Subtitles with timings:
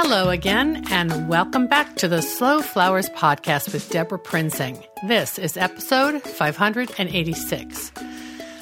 [0.00, 4.80] Hello again, and welcome back to the Slow Flowers podcast with Debra Prinzing.
[5.08, 7.92] This is episode 586.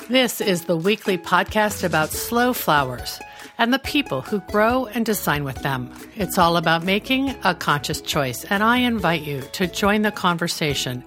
[0.09, 3.21] This is the weekly podcast about slow flowers
[3.59, 5.93] and the people who grow and design with them.
[6.15, 11.05] It's all about making a conscious choice, and I invite you to join the conversation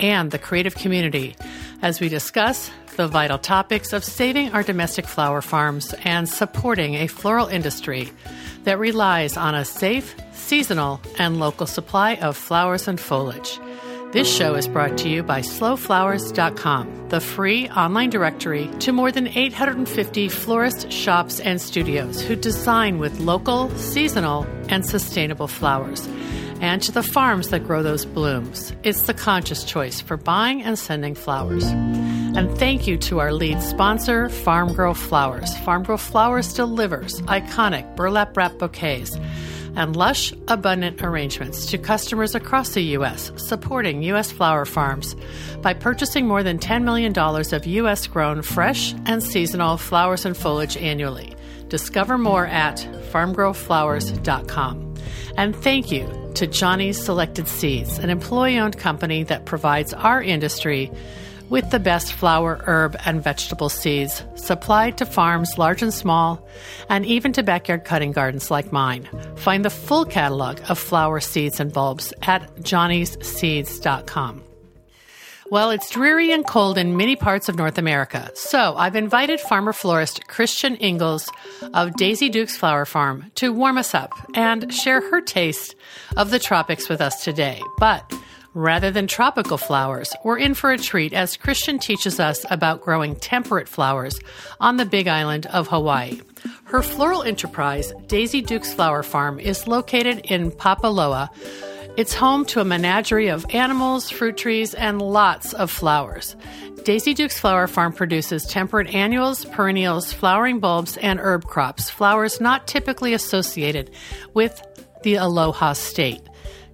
[0.00, 1.36] and the creative community
[1.80, 7.06] as we discuss the vital topics of saving our domestic flower farms and supporting a
[7.06, 8.10] floral industry
[8.64, 13.58] that relies on a safe, seasonal, and local supply of flowers and foliage.
[14.12, 19.28] This show is brought to you by slowflowers.com, the free online directory to more than
[19.28, 26.08] 850 florists, shops, and studios who design with local, seasonal, and sustainable flowers,
[26.60, 28.72] and to the farms that grow those blooms.
[28.82, 31.70] It's the conscious choice for buying and sending flowers.
[32.36, 35.56] And thank you to our lead sponsor, Farm Girl Flowers.
[35.58, 39.16] Farm Girl Flowers delivers iconic burlap wrap bouquets
[39.76, 44.30] and lush, abundant arrangements to customers across the U.S., supporting U.S.
[44.30, 45.16] flower farms
[45.60, 48.06] by purchasing more than $10 million of U.S.
[48.06, 51.34] grown fresh and seasonal flowers and foliage annually.
[51.68, 52.76] Discover more at
[53.10, 54.94] farmgirlflowers.com.
[55.36, 60.90] And thank you to Johnny's Selected Seeds, an employee owned company that provides our industry
[61.50, 66.48] with the best flower, herb, and vegetable seeds supplied to farms large and small,
[66.88, 69.06] and even to backyard cutting gardens like mine.
[69.36, 74.44] Find the full catalog of flower seeds and bulbs at johnnyseeds.com.
[75.50, 79.72] Well, it's dreary and cold in many parts of North America, so I've invited farmer
[79.72, 81.28] florist Christian Ingles
[81.74, 85.74] of Daisy Dukes Flower Farm to warm us up and share her taste
[86.16, 87.60] of the tropics with us today.
[87.78, 88.14] But
[88.54, 93.14] Rather than tropical flowers, we're in for a treat as Christian teaches us about growing
[93.14, 94.18] temperate flowers
[94.58, 96.20] on the big island of Hawaii.
[96.64, 101.28] Her floral enterprise, Daisy Duke's Flower Farm, is located in Papaaloa.
[101.96, 106.34] It's home to a menagerie of animals, fruit trees, and lots of flowers.
[106.82, 112.66] Daisy Duke's Flower Farm produces temperate annuals, perennials, flowering bulbs, and herb crops, flowers not
[112.66, 113.90] typically associated
[114.34, 114.60] with
[115.04, 116.22] the Aloha state.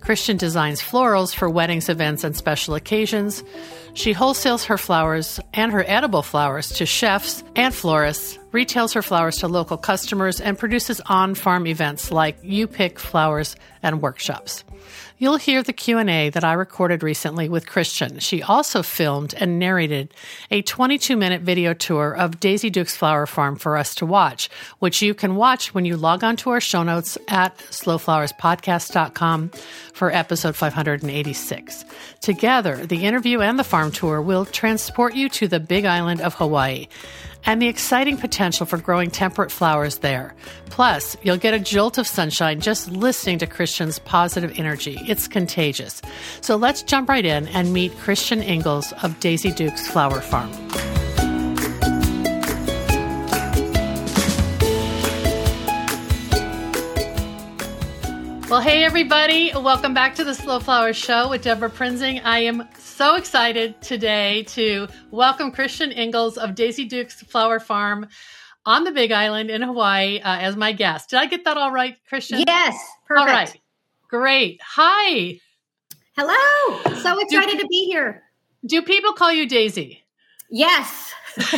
[0.06, 3.42] Christian designs florals for weddings, events, and special occasions.
[3.94, 9.38] She wholesales her flowers and her edible flowers to chefs and florists, retails her flowers
[9.38, 14.62] to local customers, and produces on-farm events like You Pick Flowers and workshops.
[15.18, 18.18] You'll hear the Q&A that I recorded recently with Christian.
[18.18, 20.12] She also filmed and narrated
[20.50, 25.14] a 22-minute video tour of Daisy Duke's Flower Farm for us to watch, which you
[25.14, 29.52] can watch when you log on to our show notes at slowflowerspodcast.com
[29.94, 31.84] for episode 586.
[32.20, 36.34] Together, the interview and the farm tour will transport you to the big island of
[36.34, 36.88] Hawaii
[37.46, 40.34] and the exciting potential for growing temperate flowers there.
[40.66, 44.98] Plus, you'll get a jolt of sunshine just listening to Christian's positive energy.
[45.06, 46.02] It's contagious.
[46.40, 50.50] So let's jump right in and meet Christian Ingles of Daisy Duke's Flower Farm.
[58.48, 59.50] Well, hey, everybody.
[59.56, 62.20] Welcome back to the Slow Flower Show with Debra Prinzing.
[62.22, 68.06] I am so excited today to welcome Christian Ingles of Daisy Duke's Flower Farm
[68.64, 71.10] on the Big Island in Hawaii uh, as my guest.
[71.10, 72.44] Did I get that all right, Christian?
[72.46, 72.76] Yes.
[73.08, 73.28] Perfect.
[73.28, 73.60] All right.
[74.08, 74.60] Great.
[74.62, 75.40] Hi.
[76.16, 76.82] Hello.
[77.02, 78.22] So excited do, to be here.
[78.64, 80.04] Do people call you Daisy?
[80.52, 81.12] Yes.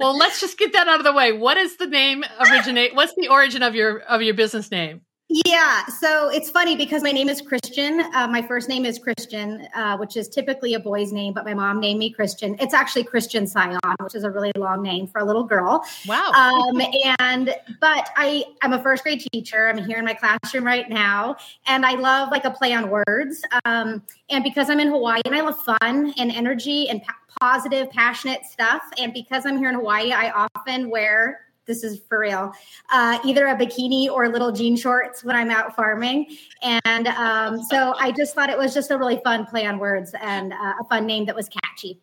[0.00, 1.32] well, let's just get that out of the way.
[1.32, 2.94] What is the name originate?
[2.94, 5.02] What's the origin of your of your business name?
[5.30, 8.00] Yeah, so it's funny because my name is Christian.
[8.14, 11.52] Uh, my first name is Christian, uh, which is typically a boy's name, but my
[11.52, 12.56] mom named me Christian.
[12.58, 15.84] It's actually Christian Sion, which is a really long name for a little girl.
[16.06, 16.30] Wow.
[16.30, 16.80] Um,
[17.18, 19.68] and but I I'm a first grade teacher.
[19.68, 21.36] I'm here in my classroom right now,
[21.66, 23.42] and I love like a play on words.
[23.66, 27.02] Um, and because I'm in Hawaii and I love fun and energy and
[27.38, 32.18] positive, passionate stuff, and because I'm here in Hawaii, I often wear this is for
[32.18, 32.52] real.
[32.90, 36.26] Uh, either a bikini or little jean shorts when I'm out farming.
[36.62, 40.12] And um, so I just thought it was just a really fun play on words
[40.20, 42.00] and uh, a fun name that was catchy.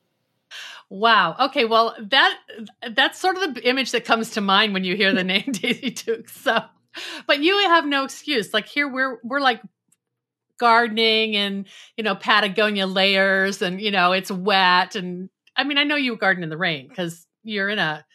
[0.89, 1.35] Wow.
[1.39, 1.65] Okay.
[1.65, 2.37] Well, that
[2.91, 5.89] that's sort of the image that comes to mind when you hear the name Daisy
[5.89, 6.29] Duke.
[6.29, 6.59] So,
[7.27, 8.53] but you have no excuse.
[8.53, 9.61] Like here, we're we're like
[10.57, 11.65] gardening and
[11.97, 16.15] you know Patagonia layers, and you know it's wet, and I mean I know you
[16.15, 18.05] garden in the rain because you're in a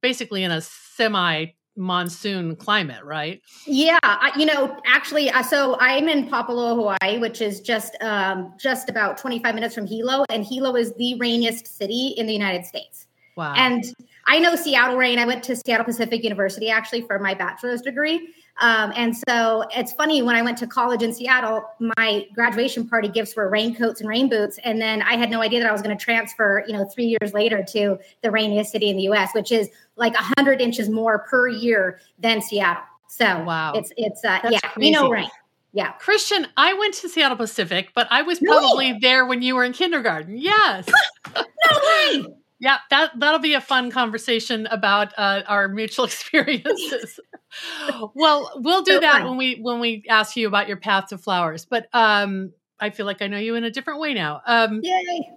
[0.00, 1.46] basically in a semi
[1.76, 3.40] monsoon climate, right?
[3.66, 8.52] Yeah, I, you know, actually, uh, so I'm in Papaaloa, Hawaii, which is just um,
[8.58, 12.66] just about 25 minutes from Hilo, and Hilo is the rainiest city in the United
[12.66, 13.06] States.
[13.36, 13.54] Wow.
[13.56, 13.84] And
[14.26, 15.20] I know Seattle rain.
[15.20, 18.34] I went to Seattle Pacific University actually for my bachelor's degree.
[18.60, 23.08] Um, and so it's funny when I went to college in Seattle, my graduation party
[23.08, 24.58] gifts were raincoats and rain boots.
[24.64, 27.06] And then I had no idea that I was going to transfer, you know, three
[27.06, 30.88] years later to the rainiest city in the US, which is like a hundred inches
[30.88, 32.82] more per year than Seattle.
[33.08, 34.88] So wow, it's, it's, uh, That's yeah, crazy.
[34.88, 35.28] we know rain.
[35.72, 35.92] Yeah.
[35.92, 38.98] Christian, I went to Seattle Pacific, but I was probably really?
[39.00, 40.36] there when you were in kindergarten.
[40.36, 40.88] Yes.
[41.36, 42.26] no way.
[42.60, 47.20] Yeah, that that'll be a fun conversation about uh, our mutual experiences.
[48.14, 49.28] well, we'll do so that fun.
[49.28, 51.64] when we when we ask you about your path to flowers.
[51.64, 54.40] But um, I feel like I know you in a different way now.
[54.46, 55.30] Um, Yay!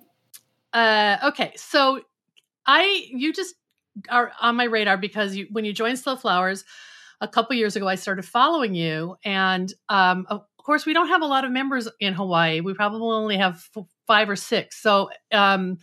[0.73, 2.01] Uh, okay, so
[2.65, 3.55] I you just
[4.09, 6.63] are on my radar because you when you joined Slow Flowers
[7.19, 11.21] a couple years ago, I started following you, and um, of course, we don't have
[11.21, 12.61] a lot of members in Hawaii.
[12.61, 14.81] We probably only have f- five or six.
[14.81, 15.77] So um,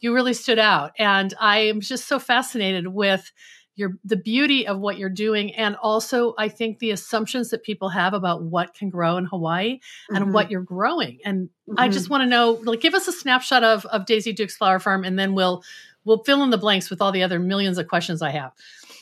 [0.00, 3.30] you really stood out, and I am just so fascinated with
[3.76, 7.88] your the beauty of what you're doing and also i think the assumptions that people
[7.88, 10.16] have about what can grow in hawaii mm-hmm.
[10.16, 11.74] and what you're growing and mm-hmm.
[11.78, 14.78] i just want to know like give us a snapshot of of daisy duke's flower
[14.78, 15.62] farm and then we'll
[16.04, 18.52] we'll fill in the blanks with all the other millions of questions i have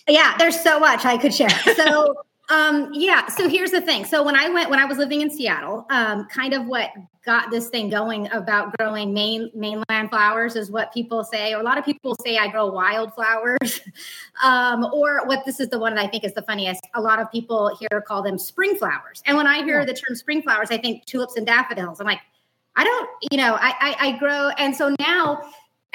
[0.09, 1.51] yeah, there's so much I could share.
[1.51, 2.15] So,
[2.53, 3.29] um, yeah.
[3.29, 4.05] So here's the thing.
[4.05, 6.91] So when I went, when I was living in Seattle, um, kind of what
[7.25, 11.63] got this thing going about growing main mainland flowers is what people say, or a
[11.63, 13.81] lot of people say I grow wildflowers,
[14.45, 16.83] um, or what this is the one that I think is the funniest.
[16.95, 20.15] A lot of people here call them spring flowers, and when I hear the term
[20.15, 22.01] spring flowers, I think tulips and daffodils.
[22.01, 22.21] I'm like,
[22.77, 25.41] I don't, you know, I, I, I grow, and so now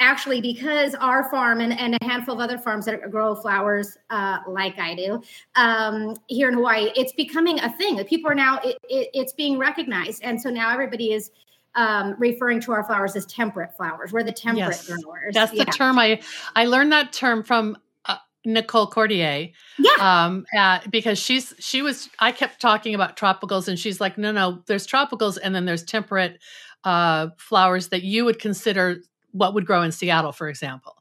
[0.00, 4.38] actually because our farm and, and, a handful of other farms that grow flowers uh,
[4.46, 5.22] like i do
[5.56, 9.58] um, here in hawaii it's becoming a thing people are now it, it, it's being
[9.58, 11.30] recognized and so now everybody is
[11.74, 15.64] um, referring to our flowers as temperate flowers we're the temperate yes, growers that's yeah.
[15.64, 16.20] the term i
[16.56, 19.50] i learned that term from uh, Nicole Cordier.
[19.78, 19.90] Yeah.
[20.24, 24.32] Um, uh, because she's she was I kept talking about tropicals and she's like, no,
[24.32, 26.38] no, there's tropicals and then there's temperate
[26.84, 29.02] uh, flowers that you would consider
[29.32, 30.96] what would grow in Seattle, for example,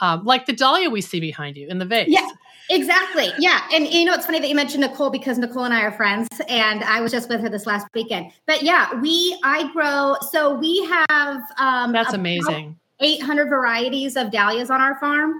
[0.00, 2.08] um, like the dahlia we see behind you in the vase.
[2.08, 2.28] Yeah,
[2.70, 3.30] exactly.
[3.38, 5.92] Yeah, and you know it's funny that you mentioned Nicole because Nicole and I are
[5.92, 8.32] friends, and I was just with her this last weekend.
[8.46, 12.78] But yeah, we I grow so we have um, that's amazing.
[13.00, 15.34] 800 varieties of dahlias on our farm.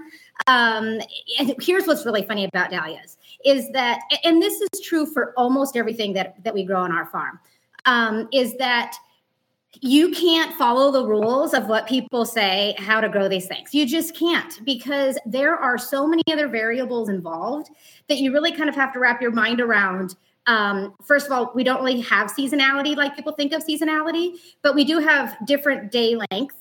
[0.46, 1.00] Um,
[1.38, 5.76] and here's what's really funny about dahlias is that, and this is true for almost
[5.76, 7.38] everything that that we grow on our farm,
[7.86, 8.96] um, is that
[9.80, 13.74] you can't follow the rules of what people say how to grow these things.
[13.74, 17.70] You just can't because there are so many other variables involved
[18.08, 20.16] that you really kind of have to wrap your mind around.
[20.46, 24.74] Um, first of all, we don't really have seasonality like people think of seasonality, but
[24.74, 26.54] we do have different day length.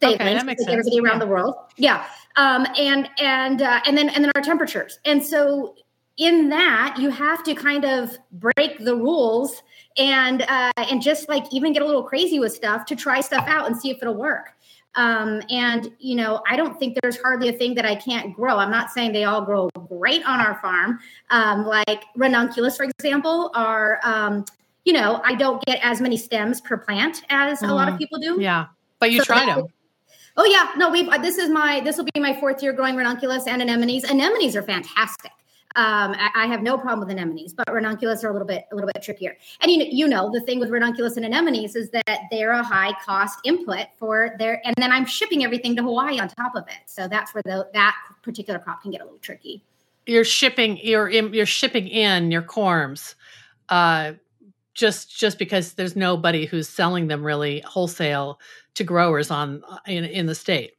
[0.00, 0.72] Day okay, lengths that makes sense.
[0.72, 1.24] everybody around yeah.
[1.24, 1.54] the world.
[1.76, 2.06] Yeah.
[2.36, 4.98] Um, and and uh, and then and then our temperatures.
[5.04, 5.74] And so
[6.18, 9.62] in that, you have to kind of break the rules
[10.00, 13.46] and uh, and just like even get a little crazy with stuff to try stuff
[13.46, 14.48] out and see if it'll work.
[14.96, 18.56] Um, and you know, I don't think there's hardly a thing that I can't grow.
[18.56, 20.98] I'm not saying they all grow great on our farm.
[21.28, 24.44] Um, like ranunculus, for example, are um,
[24.84, 27.68] you know, I don't get as many stems per plant as mm.
[27.68, 27.98] a lot of mm-hmm.
[27.98, 28.40] people do.
[28.40, 28.66] Yeah,
[28.98, 29.66] but you so tried them.
[30.36, 31.10] Oh yeah, no, we've.
[31.20, 31.80] This is my.
[31.80, 34.04] This will be my fourth year growing ranunculus and anemones.
[34.04, 35.32] Anemones are fantastic.
[35.80, 38.74] Um, I, I, have no problem with anemones, but ranunculus are a little bit a
[38.74, 39.38] little bit trickier.
[39.62, 42.62] And you know, you know, the thing with ranunculus and anemones is that they're a
[42.62, 46.64] high cost input for their, and then I'm shipping everything to Hawaii on top of
[46.68, 46.80] it.
[46.84, 49.64] So that's where the, that particular crop can get a little tricky.
[50.04, 53.14] You're shipping, you're you're shipping in your corms,
[53.70, 54.12] uh,
[54.74, 58.38] just just because there's nobody who's selling them really wholesale
[58.74, 60.74] to growers on in in the state.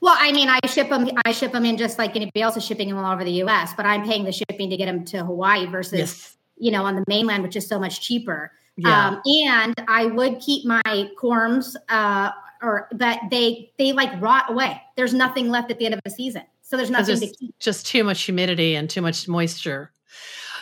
[0.00, 1.08] Well, I mean, I ship them.
[1.24, 3.72] I ship them in just like anybody else is shipping them all over the U.S.
[3.76, 6.36] But I'm paying the shipping to get them to Hawaii versus yes.
[6.56, 8.52] you know on the mainland, which is so much cheaper.
[8.76, 9.08] Yeah.
[9.08, 12.30] Um, and I would keep my corms, uh,
[12.62, 14.80] or but they they like rot away.
[14.96, 17.58] There's nothing left at the end of the season, so there's nothing there's to keep.
[17.58, 19.90] Just too much humidity and too much moisture.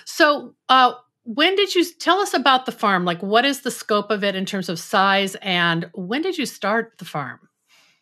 [0.07, 3.05] So, uh, when did you tell us about the farm?
[3.05, 6.47] Like, what is the scope of it in terms of size, and when did you
[6.47, 7.41] start the farm?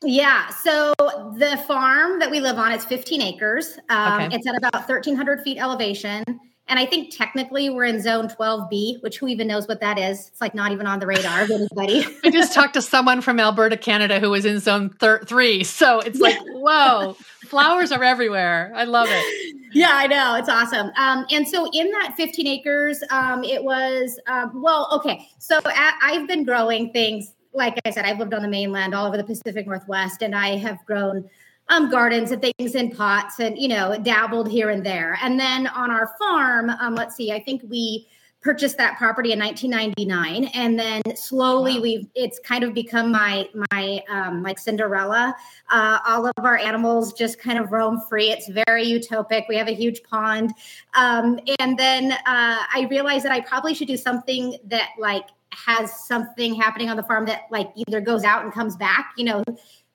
[0.04, 0.49] Yeah.
[0.49, 3.78] So the farm that we live on is 15 acres.
[3.88, 4.37] Um, okay.
[4.37, 6.25] It's at about 1,300 feet elevation.
[6.66, 10.28] And I think technically we're in zone 12B, which who even knows what that is?
[10.28, 12.06] It's like not even on the radar of anybody.
[12.25, 15.62] I just talked to someone from Alberta, Canada, who was in zone thir- three.
[15.62, 18.73] So it's like, whoa, flowers are everywhere.
[18.75, 19.56] I love it.
[19.75, 20.37] Yeah, I know.
[20.37, 20.90] It's awesome.
[20.96, 25.28] Um, and so in that 15 acres, um, it was, um, well, okay.
[25.38, 29.06] So at, I've been growing things like I said, I've lived on the mainland all
[29.06, 31.28] over the Pacific Northwest, and I have grown
[31.68, 35.18] um, gardens and things in pots and you know dabbled here and there.
[35.23, 38.06] And then on our farm um, let's see i think we
[38.42, 41.80] purchased that property in 1999 and then slowly wow.
[41.80, 45.34] we've it's kind of become my my um, like cinderella.
[45.70, 48.30] Uh, all of our animals just kind of roam free.
[48.30, 49.44] It's very utopic.
[49.49, 50.52] We have a huge pond.
[50.94, 56.06] Um, and then uh, i realized that i probably should do something that like has
[56.06, 59.42] something happening on the farm that like either goes out and comes back you know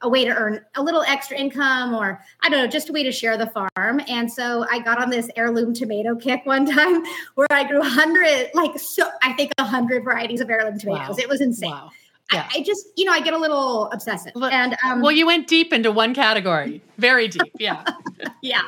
[0.02, 3.04] a way to earn a little extra income or I don't know, just a way
[3.04, 4.02] to share the farm.
[4.08, 7.04] And so I got on this heirloom tomato kick one time
[7.36, 11.10] where I grew 100, like, so I think 100 varieties of heirloom tomatoes.
[11.10, 11.16] Wow.
[11.20, 11.72] It was insane.
[11.72, 11.92] Wow.
[12.32, 12.48] Yeah.
[12.54, 14.34] I, I, just, you know, I get a little obsessive.
[14.36, 17.52] Well, and um, well, you went deep into one category, very deep.
[17.60, 17.84] Yeah.
[18.44, 18.62] yeah.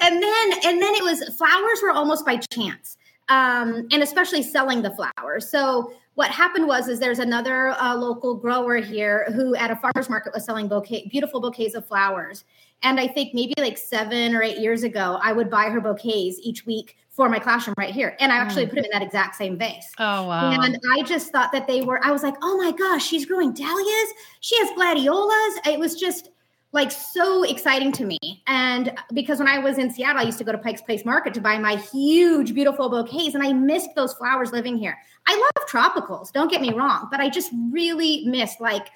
[0.00, 2.96] And then, and then it was flowers were almost by chance.
[3.28, 5.50] Um, and especially selling the flowers.
[5.50, 10.10] So what happened was is there's another uh, local grower here who at a farmers
[10.10, 12.44] market was selling bouquet beautiful bouquets of flowers.
[12.84, 16.38] And i think maybe like seven or eight years ago i would buy her bouquets
[16.42, 18.16] each week for my classroom right here.
[18.20, 18.70] And i actually mm.
[18.70, 19.86] put them in that exact same vase.
[19.98, 20.50] Oh wow.
[20.50, 23.52] And i just thought that they were i was like oh my gosh she's growing
[23.52, 24.12] dahlias.
[24.40, 25.60] She has gladiolas.
[25.66, 26.30] It was just
[26.72, 28.18] like so exciting to me.
[28.46, 31.34] And because when I was in Seattle, I used to go to Pike's Place Market
[31.34, 34.98] to buy my huge, beautiful bouquets, and I missed those flowers living here.
[35.26, 38.88] I love tropicals, don't get me wrong, but I just really missed like,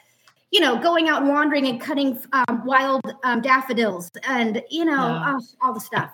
[0.50, 4.92] you know, going out and wandering and cutting um, wild um, daffodils and, you know,
[4.92, 5.38] yeah.
[5.60, 6.10] all the stuff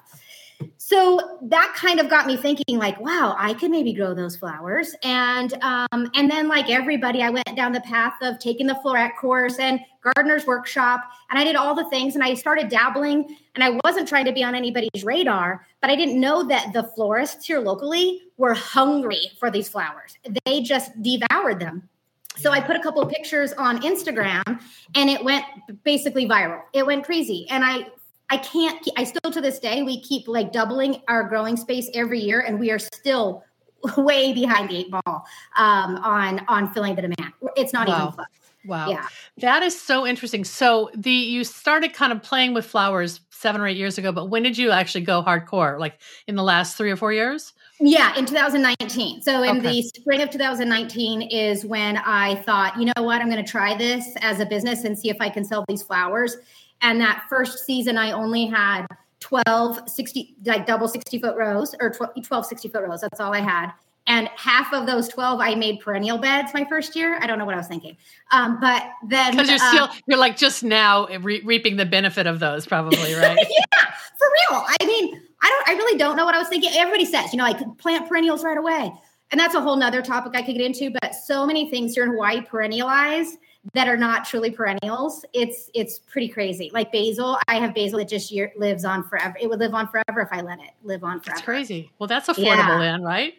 [0.77, 4.95] so that kind of got me thinking like wow i could maybe grow those flowers
[5.03, 9.11] and um, and then like everybody i went down the path of taking the floret
[9.21, 13.65] course and gardener's workshop and i did all the things and i started dabbling and
[13.65, 17.47] i wasn't trying to be on anybody's radar but i didn't know that the florists
[17.47, 21.89] here locally were hungry for these flowers they just devoured them
[22.37, 24.61] so I put a couple of pictures on Instagram
[24.95, 25.45] and it went
[25.85, 26.63] basically viral.
[26.73, 27.47] It went crazy.
[27.51, 27.89] And I
[28.33, 32.19] I can't, I still to this day, we keep like doubling our growing space every
[32.19, 33.45] year, and we are still
[33.99, 37.35] way behind the eight ball um, on on filling the demand.
[37.57, 37.97] It's not wow.
[37.97, 38.27] even close.
[38.65, 38.89] Wow.
[38.89, 39.07] Yeah.
[39.39, 40.45] That is so interesting.
[40.45, 44.31] So the you started kind of playing with flowers seven or eight years ago, but
[44.31, 45.79] when did you actually go hardcore?
[45.79, 47.53] Like in the last three or four years?
[47.81, 49.23] Yeah, in 2019.
[49.23, 49.61] So in okay.
[49.61, 53.77] the spring of 2019 is when I thought, you know what, I'm going to try
[53.77, 56.37] this as a business and see if I can sell these flowers.
[56.83, 58.87] And that first season, I only had
[59.23, 63.39] 12 60 like double 60 foot rows or 12 60 foot rows that's all i
[63.39, 63.71] had.
[64.09, 67.19] And half of those 12 i made perennial beds my first year.
[67.23, 67.97] I don't know what i was thinking.
[68.33, 72.27] Um, but then because you're uh, still you're like just now re- reaping the benefit
[72.27, 73.39] of those probably right?
[73.39, 74.65] Yeah for real.
[74.81, 76.71] I mean i don't i really don't know what i was thinking.
[76.75, 78.93] Everybody says you know like plant perennials right away.
[79.31, 82.05] And that's a whole nother topic i could get into but so many things here
[82.05, 83.37] in hawaii perennialize
[83.75, 86.71] that are not truly perennials, it's it's pretty crazy.
[86.73, 89.37] Like basil, I have basil that just year, lives on forever.
[89.41, 91.37] It would live on forever if I let it live on forever.
[91.37, 91.91] That's crazy.
[91.99, 92.79] Well, that's affordable yeah.
[92.79, 93.35] then, right?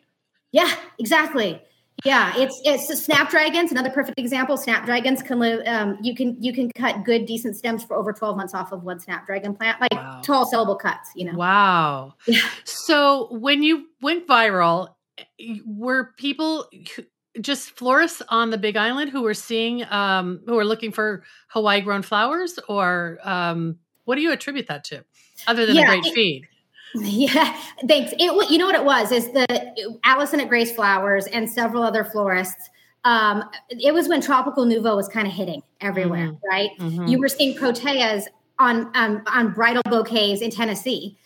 [0.51, 1.61] Yeah, exactly.
[2.05, 3.71] Yeah, it's it's snapdragons.
[3.71, 4.57] Another perfect example.
[4.57, 5.65] Snapdragons can live.
[5.67, 8.83] Um, you can you can cut good, decent stems for over twelve months off of
[8.83, 10.21] one snapdragon plant, like wow.
[10.23, 11.11] tall sellable cuts.
[11.15, 11.37] You know.
[11.37, 12.15] Wow.
[12.27, 12.41] Yeah.
[12.63, 14.89] So when you went viral,
[15.65, 16.67] were people
[17.41, 21.81] just florists on the Big Island who were seeing, um, who are looking for Hawaii
[21.81, 25.03] grown flowers, or um, what do you attribute that to,
[25.47, 26.47] other than yeah, a great it, feed?
[26.95, 28.13] Yeah, thanks.
[28.13, 32.03] It, you know what it was is the Allison at Grace Flowers and several other
[32.03, 32.69] florists.
[33.03, 36.47] Um, it was when tropical nouveau was kind of hitting everywhere, mm-hmm.
[36.47, 36.69] right?
[36.79, 37.07] Mm-hmm.
[37.07, 38.25] You were seeing proteas
[38.59, 41.17] on um, on bridal bouquets in Tennessee,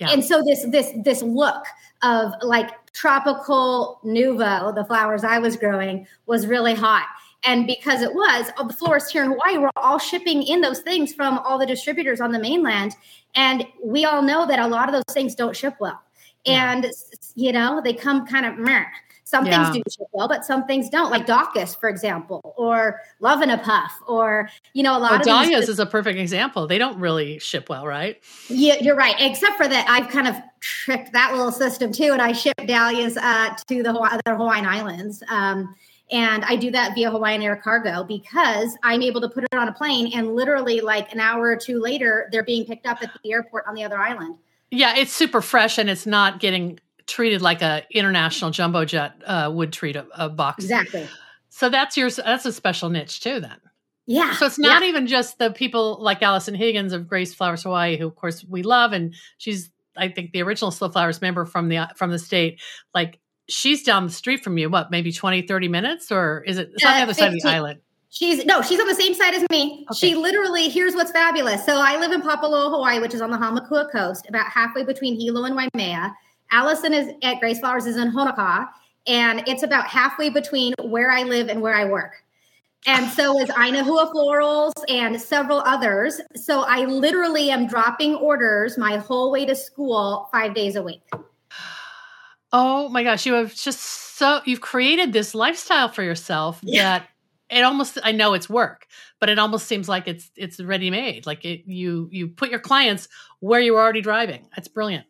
[0.00, 0.10] yeah.
[0.10, 1.64] and so this this this look
[2.02, 7.06] of like tropical nouveau, the flowers I was growing, was really hot.
[7.44, 10.80] And because it was, all the florists here in Hawaii were all shipping in those
[10.80, 12.96] things from all the distributors on the mainland.
[13.34, 16.00] And we all know that a lot of those things don't ship well.
[16.44, 16.72] Yeah.
[16.72, 16.86] And,
[17.34, 18.84] you know, they come kind of meh.
[19.26, 19.72] Some yeah.
[19.72, 23.50] things do ship well, but some things don't, like Daucus, for example, or Love in
[23.50, 26.68] a Puff, or you know, a lot well, of Dahlias these, is a perfect example.
[26.68, 28.22] They don't really ship well, right?
[28.48, 29.16] Yeah, you're right.
[29.18, 33.16] Except for that, I've kind of tricked that little system too, and I ship dahlias
[33.16, 35.24] uh, to the, Hawaii, the Hawaiian Islands.
[35.28, 35.74] Um,
[36.12, 39.66] and I do that via Hawaiian Air Cargo because I'm able to put it on
[39.66, 43.10] a plane, and literally, like an hour or two later, they're being picked up at
[43.24, 44.36] the airport on the other island.
[44.70, 49.50] Yeah, it's super fresh, and it's not getting treated like a international jumbo jet uh,
[49.52, 50.64] would treat a, a, box.
[50.64, 51.08] Exactly.
[51.48, 53.58] So that's your that's a special niche too then.
[54.06, 54.34] Yeah.
[54.34, 54.88] So it's not yeah.
[54.88, 58.62] even just the people like Allison Higgins of Grace Flowers Hawaii, who of course we
[58.62, 62.60] love, and she's I think the original Slow Flowers member from the from the state.
[62.94, 66.70] Like she's down the street from you, what maybe 20, 30 minutes, or is it?
[66.74, 67.80] It's on the uh, other 15, side of the island.
[68.08, 69.84] She's no, she's on the same side as me.
[69.90, 69.98] Okay.
[69.98, 71.64] She literally, here's what's fabulous.
[71.66, 75.18] So I live in Papaaloa, Hawaii, which is on the Hamakua coast, about halfway between
[75.18, 76.14] Hilo and Waimea.
[76.50, 78.68] Allison is at Grace Flowers is in Honokaa,
[79.06, 82.22] and it's about halfway between where I live and where I work.
[82.86, 86.20] And so is Ainahua Florals and several others.
[86.36, 91.02] So I literally am dropping orders my whole way to school five days a week.
[92.52, 96.82] Oh my gosh, you have just so you've created this lifestyle for yourself Yeah.
[97.00, 97.08] that
[97.50, 98.86] it almost I know it's work,
[99.20, 101.26] but it almost seems like it's it's ready made.
[101.26, 103.08] Like it you you put your clients
[103.40, 104.48] where you're already driving.
[104.54, 105.06] That's brilliant.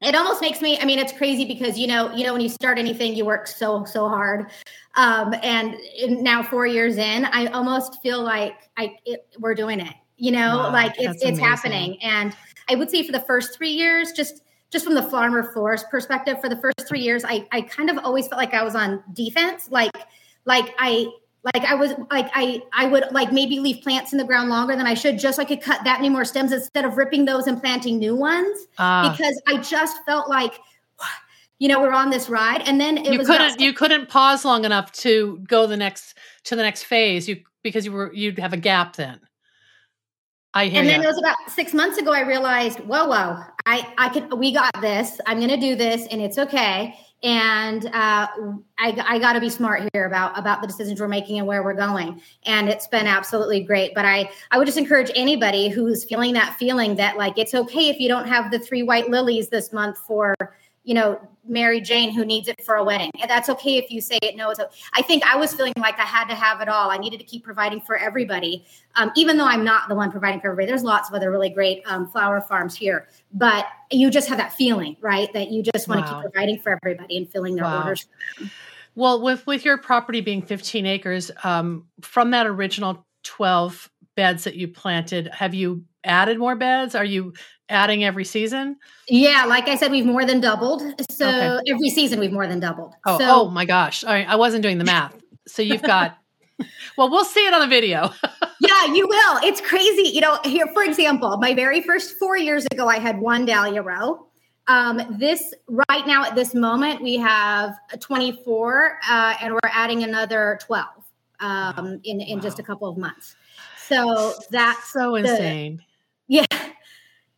[0.00, 2.48] It almost makes me i mean it's crazy because you know you know when you
[2.48, 4.50] start anything you work so so hard.
[4.96, 5.76] Um and
[6.22, 10.58] now four years in i almost feel like i it, we're doing it you know?
[10.58, 11.44] Wow, like it's it's amazing.
[11.44, 12.02] happening.
[12.02, 12.36] And
[12.68, 16.40] i would say for the first three years just just from the farmer florist perspective
[16.40, 19.02] for the first three years i i kind of always felt like i was on
[19.12, 19.68] defense.
[19.70, 19.92] Like
[20.44, 21.06] like i
[21.42, 24.76] like I was like I I would like maybe leave plants in the ground longer
[24.76, 27.24] than I should just so I could cut that many more stems instead of ripping
[27.24, 30.58] those and planting new ones Uh, because I just felt like,
[31.58, 34.08] you know, we're on this ride, and then it you was couldn't about- you couldn't
[34.08, 37.28] pause long enough to go the next to the next phase.
[37.28, 39.20] You because you were you'd have a gap then.
[40.52, 41.06] I hear and then you.
[41.06, 42.12] it was about six months ago.
[42.12, 45.20] I realized, whoa, whoa, I, I could, we got this.
[45.24, 46.98] I'm going to do this, and it's okay.
[47.22, 48.28] And uh,
[48.78, 51.62] I, I got to be smart here about about the decisions we're making and where
[51.62, 52.22] we're going.
[52.46, 53.94] And it's been absolutely great.
[53.94, 57.90] But I, I would just encourage anybody who's feeling that feeling that like it's okay
[57.90, 60.34] if you don't have the three white lilies this month for,
[60.84, 63.10] you know, Mary Jane who needs it for a wedding.
[63.20, 64.36] And that's okay if you say it.
[64.36, 64.60] No, it's.
[64.60, 66.90] o- I think I was feeling like I had to have it all.
[66.90, 70.40] I needed to keep providing for everybody, um, even though I'm not the one providing
[70.40, 70.66] for everybody.
[70.68, 74.52] There's lots of other really great um, flower farms here, but you just have that
[74.52, 75.32] feeling, right?
[75.32, 76.20] That you just want to Wow.
[76.22, 77.78] keep providing for everybody and filling their Wow.
[77.80, 78.06] orders.
[78.94, 84.56] Well, with with your property being 15 acres, um, from that original 12 beds that
[84.56, 86.94] you planted, have you added more beds?
[86.94, 87.32] Are you
[87.70, 88.76] adding every season?
[89.08, 90.82] Yeah, like I said, we've more than doubled.
[91.10, 91.60] So Okay.
[91.68, 92.94] every season we've more than doubled.
[93.06, 94.04] Oh, so, oh my gosh!
[94.04, 95.14] All right, I wasn't doing the math.
[95.46, 96.16] So you've got.
[96.96, 98.10] well, we'll see it on the video.
[98.62, 99.38] Yeah, you will.
[99.42, 100.10] It's crazy.
[100.10, 103.80] You know, here, for example, my very first four years ago, I had one dahlia
[103.80, 104.26] row.
[104.66, 110.58] Um, this right now at this moment, we have 24, uh, and we're adding another
[110.60, 110.86] 12
[111.40, 113.34] um, in in just a couple of months.
[113.78, 115.82] So that's so insane.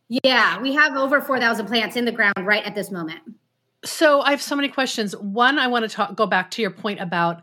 [0.09, 0.59] Yeah.
[0.61, 3.21] We have over 4,000 plants in the ground right at this moment.
[3.85, 5.15] So I have so many questions.
[5.17, 7.41] One, I want to talk, go back to your point about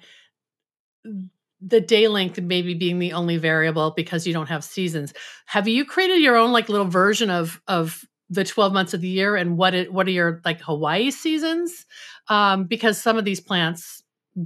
[1.61, 5.13] the day length maybe being the only variable because you don't have seasons.
[5.47, 9.09] Have you created your own like little version of of the 12 months of the
[9.09, 11.85] year and what it what are your like Hawaii seasons?
[12.29, 14.03] Um, because some of these plants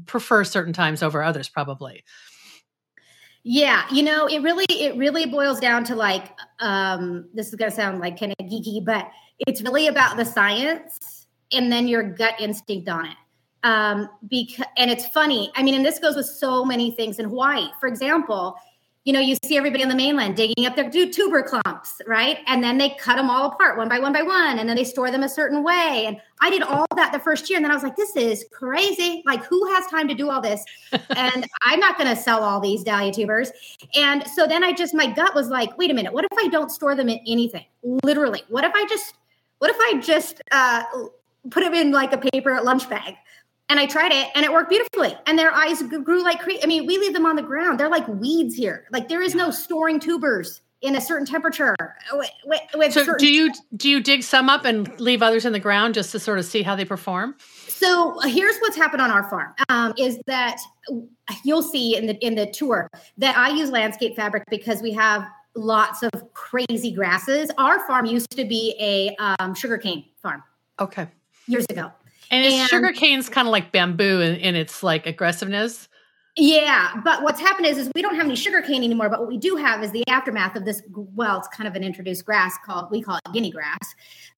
[0.06, 2.02] prefer certain times over others probably.
[3.44, 6.30] Yeah, you know, it really it really boils down to like
[6.64, 9.08] um this is going to sound like kind of geeky, but
[9.46, 13.16] it's really about the science and then your gut instinct on it.
[13.62, 15.52] Um because and it's funny.
[15.54, 17.68] I mean, and this goes with so many things in Hawaii.
[17.78, 18.56] For example,
[19.04, 22.38] you know, you see everybody on the mainland digging up their tu- tuber clumps, right?
[22.46, 24.84] And then they cut them all apart one by one by one, and then they
[24.84, 26.04] store them a certain way.
[26.06, 28.46] And I did all that the first year, and then I was like, "This is
[28.50, 29.22] crazy!
[29.26, 30.64] Like, who has time to do all this?"
[31.16, 33.52] and I'm not going to sell all these dahlia tubers.
[33.94, 36.14] And so then I just, my gut was like, "Wait a minute!
[36.14, 37.66] What if I don't store them in anything?
[37.82, 39.14] Literally, what if I just,
[39.58, 40.82] what if I just uh,
[41.50, 43.16] put them in like a paper lunch bag?"
[43.68, 45.16] And I tried it and it worked beautifully.
[45.26, 46.62] And their eyes grew like crazy.
[46.62, 47.80] I mean, we leave them on the ground.
[47.80, 48.86] They're like weeds here.
[48.92, 51.74] Like there is no storing tubers in a certain temperature.
[52.12, 55.46] With, with, with So certain- do you do you dig some up and leave others
[55.46, 57.36] in the ground just to sort of see how they perform?
[57.68, 60.58] So here's what's happened on our farm um, is that
[61.42, 65.26] you'll see in the in the tour that I use landscape fabric because we have
[65.56, 67.50] lots of crazy grasses.
[67.56, 70.42] Our farm used to be a um, sugarcane farm
[70.80, 71.06] Okay.
[71.46, 71.90] years ago.
[72.30, 75.88] And, And- sugar cane's kind of like bamboo in, in its like aggressiveness.
[76.36, 79.08] Yeah, but what's happened is, is we don't have any sugar cane anymore.
[79.08, 80.82] But what we do have is the aftermath of this.
[80.92, 83.94] Well, it's kind of an introduced grass called we call it guinea grass,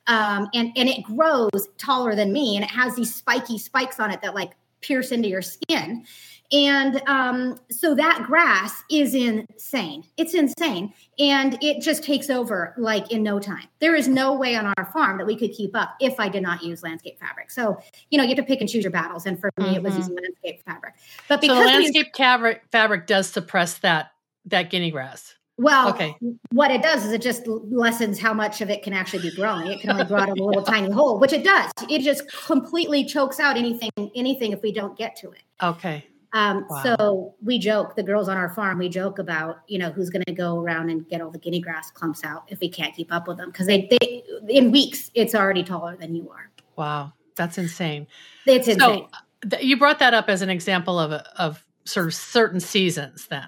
[0.06, 4.10] um, and and it grows taller than me, and it has these spiky spikes on
[4.10, 6.04] it that like pierce into your skin,
[6.52, 10.04] and um, so that grass is insane.
[10.16, 13.66] It's insane, and it just takes over like in no time.
[13.80, 16.42] There is no way on our farm that we could keep up if I did
[16.42, 17.50] not use landscape fabric.
[17.50, 17.78] So
[18.10, 19.94] you know you have to pick and choose your battles, and for me, it was
[19.94, 19.98] Mhm.
[19.98, 20.94] using landscape fabric.
[21.28, 24.12] But So the because we- landscape fabric fabric does suppress that
[24.44, 25.34] that guinea grass.
[25.58, 26.14] Well, Okay.
[26.52, 29.68] what it does is it just lessens how much of it can actually be growing.
[29.68, 31.70] It can only grow out of a little tiny hole, which it does.
[31.88, 35.42] It just completely chokes out anything anything if we don't get to it.
[35.62, 36.04] Okay.
[36.32, 36.82] Um, wow.
[36.82, 40.24] So we joke, the girls on our farm, we joke about, you know, who's going
[40.26, 43.10] to go around and get all the guinea grass clumps out if we can't keep
[43.10, 43.50] up with them.
[43.50, 46.50] Because they, they, in weeks, it's already taller than you are.
[46.76, 47.14] Wow.
[47.36, 48.06] That's insane.
[48.44, 49.06] It's insane.
[49.42, 53.28] So th- you brought that up as an example of, of sort of certain seasons
[53.28, 53.46] then.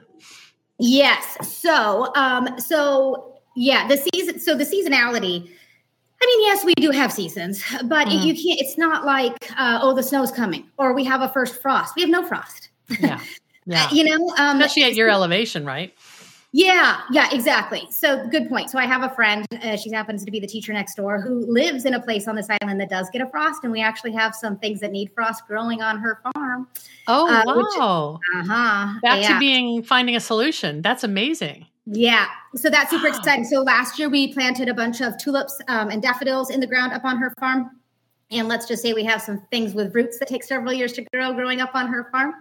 [0.79, 1.37] Yes.
[1.47, 5.51] So, um, so yeah, the season, so the seasonality,
[6.21, 8.25] I mean, yes, we do have seasons, but mm.
[8.25, 11.61] you can't, it's not like, uh, oh, the snow's coming or we have a first
[11.61, 11.95] frost.
[11.97, 12.71] We have no frost.
[13.01, 13.21] Yeah.
[13.71, 13.87] Yeah.
[13.91, 15.93] you know, um, especially at your elevation, right?
[16.53, 17.87] Yeah, yeah, exactly.
[17.91, 18.71] So good point.
[18.71, 21.45] So I have a friend, uh, she happens to be the teacher next door, who
[21.47, 24.13] lives in a place on this island that does get a frost, and we actually
[24.13, 26.67] have some things that need frost growing on her farm.
[27.07, 28.21] Oh uh, wow!
[28.35, 28.99] Uh huh.
[29.03, 29.35] Back yeah.
[29.35, 30.81] to being finding a solution.
[30.81, 31.67] That's amazing.
[31.85, 33.45] Yeah, so that's super exciting.
[33.45, 36.95] So last year we planted a bunch of tulips um, and daffodils in the ground
[36.95, 37.79] up on her farm,
[38.31, 41.05] and let's just say we have some things with roots that take several years to
[41.13, 42.33] grow growing up on her farm.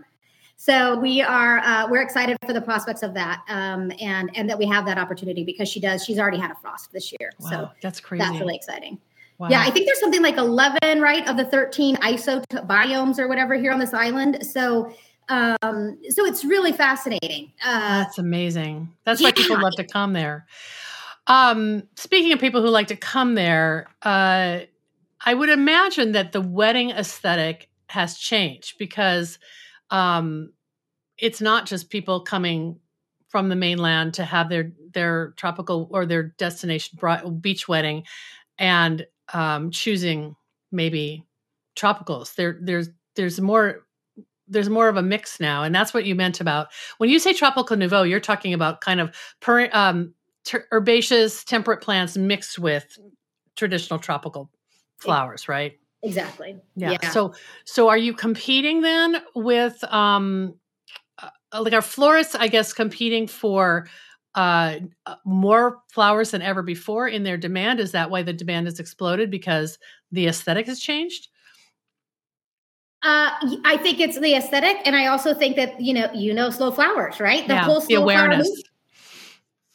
[0.60, 4.58] So we are uh, we're excited for the prospects of that, um, and and that
[4.58, 7.32] we have that opportunity because she does she's already had a frost this year.
[7.40, 8.24] Wow, so that's crazy.
[8.24, 9.00] That's really exciting.
[9.38, 9.50] Wow.
[9.52, 13.54] Yeah, I think there's something like 11, right, of the 13 ISO biomes or whatever
[13.54, 14.44] here on this island.
[14.44, 14.92] So
[15.30, 17.52] um, so it's really fascinating.
[17.64, 18.90] Uh, That's amazing.
[19.04, 19.28] That's yeah.
[19.28, 20.48] why people love to come there.
[21.28, 24.62] Um, speaking of people who like to come there, uh,
[25.26, 29.38] I would imagine that the wedding aesthetic has changed because
[29.90, 30.54] um,
[31.18, 32.80] it's not just people coming
[33.30, 37.00] from the mainland to have their their tropical or their destination
[37.42, 38.04] beach wedding
[38.58, 40.36] and um, choosing
[40.72, 41.26] maybe
[41.76, 42.36] tropicals.
[42.36, 43.86] There, there's there's more
[44.48, 47.34] there's more of a mix now, and that's what you meant about when you say
[47.34, 48.04] tropical nouveau.
[48.04, 50.14] You're talking about kind of per, um,
[50.46, 52.98] ter- herbaceous, temperate plants mixed with
[53.56, 54.50] traditional tropical
[54.98, 55.78] flowers, right?
[56.04, 56.58] Exactly.
[56.76, 56.98] Yeah.
[57.02, 57.10] yeah.
[57.10, 57.34] So,
[57.66, 60.56] so are you competing then with um,
[61.18, 61.30] uh,
[61.62, 62.36] like our florists?
[62.36, 63.88] I guess competing for
[64.36, 64.80] uh,
[65.26, 67.80] more flowers than ever before in their demand.
[67.80, 69.80] Is that why the demand has exploded because
[70.12, 71.30] the aesthetic has changed?
[73.04, 73.32] Uh,
[73.64, 76.72] I think it's the aesthetic, and I also think that you know, you know, slow
[76.72, 77.48] flowers, right?
[77.48, 78.50] The yeah, whole slow the awareness.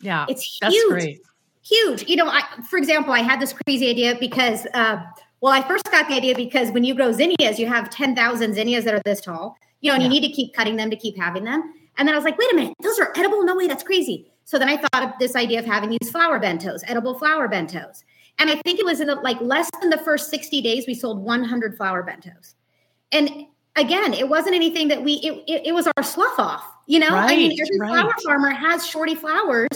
[0.01, 1.21] Yeah, it's huge, great.
[1.65, 2.09] huge.
[2.09, 4.97] You know, I, for example, I had this crazy idea because, uh,
[5.43, 8.55] well, I first got the idea because when you grow zinnias, you have ten thousand
[8.55, 10.09] zinnias that are this tall, you know, and yeah.
[10.09, 11.75] you need to keep cutting them to keep having them.
[11.99, 13.45] And then I was like, wait a minute, those are edible?
[13.45, 14.33] No way, that's crazy.
[14.45, 18.03] So then I thought of this idea of having these flower bentos, edible flower bentos.
[18.39, 20.95] And I think it was in the, like less than the first 60 days, we
[20.95, 22.55] sold 100 flower bentos
[23.13, 26.65] and again, it wasn't anything that we, it, it, it was our slough off.
[26.87, 27.91] You know, right, I mean, every right.
[27.91, 29.69] flower farmer has shorty flowers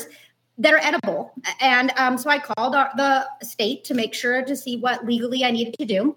[0.59, 1.33] that are edible.
[1.61, 5.45] And um, so I called our, the state to make sure to see what legally
[5.45, 6.17] I needed to do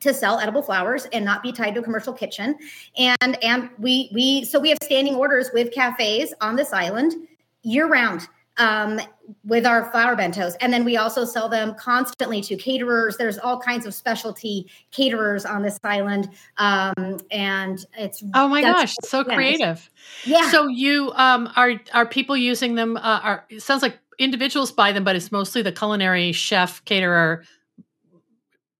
[0.00, 2.54] to sell edible flowers and not be tied to a commercial kitchen
[2.98, 7.14] and and we we so we have standing orders with cafes on this island
[7.62, 9.00] year round um,
[9.44, 10.54] with our flower bentos.
[10.60, 13.16] And then we also sell them constantly to caterers.
[13.16, 16.30] There's all kinds of specialty caterers on this island.
[16.58, 19.88] Um, and it's oh my gosh, so creative.
[20.24, 20.50] Yeah.
[20.50, 22.96] So you um, are are people using them?
[22.96, 27.44] Uh, are it sounds like individuals buy them, but it's mostly the culinary chef, caterer,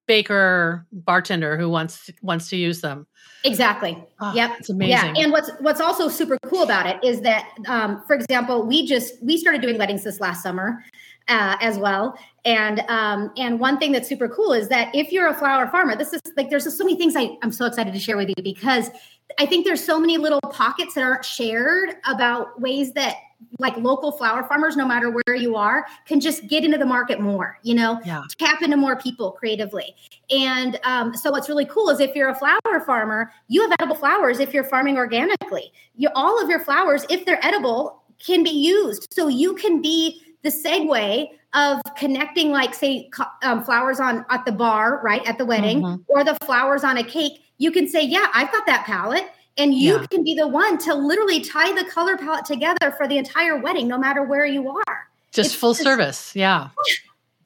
[0.06, 3.06] baker, bartender who wants wants to use them.
[3.46, 4.02] Exactly.
[4.20, 4.56] Oh, yep.
[4.58, 5.16] It's amazing.
[5.16, 5.22] Yeah.
[5.22, 9.22] And what's what's also super cool about it is that, um, for example, we just
[9.22, 10.84] we started doing weddings this last summer
[11.28, 12.18] uh, as well.
[12.44, 15.96] And um, and one thing that's super cool is that if you're a flower farmer,
[15.96, 18.42] this is like there's so many things I, I'm so excited to share with you
[18.42, 18.90] because
[19.38, 23.16] I think there's so many little pockets that aren't shared about ways that
[23.58, 27.20] like local flower farmers, no matter where you are, can just get into the market
[27.20, 28.22] more, you know, yeah.
[28.38, 29.94] tap into more people creatively.
[30.30, 33.96] And um, so what's really cool is if you're a flower farmer, you have edible
[33.96, 35.72] flowers if you're farming organically.
[35.96, 39.12] You all of your flowers, if they're edible, can be used.
[39.12, 43.10] So you can be the segue of connecting like say
[43.42, 46.02] um, flowers on at the bar right at the wedding mm-hmm.
[46.06, 49.74] or the flowers on a cake you can say yeah i've got that palette and
[49.74, 50.06] you yeah.
[50.06, 53.88] can be the one to literally tie the color palette together for the entire wedding,
[53.88, 55.08] no matter where you are.
[55.32, 56.34] Just it's full just, service.
[56.34, 56.68] Yeah.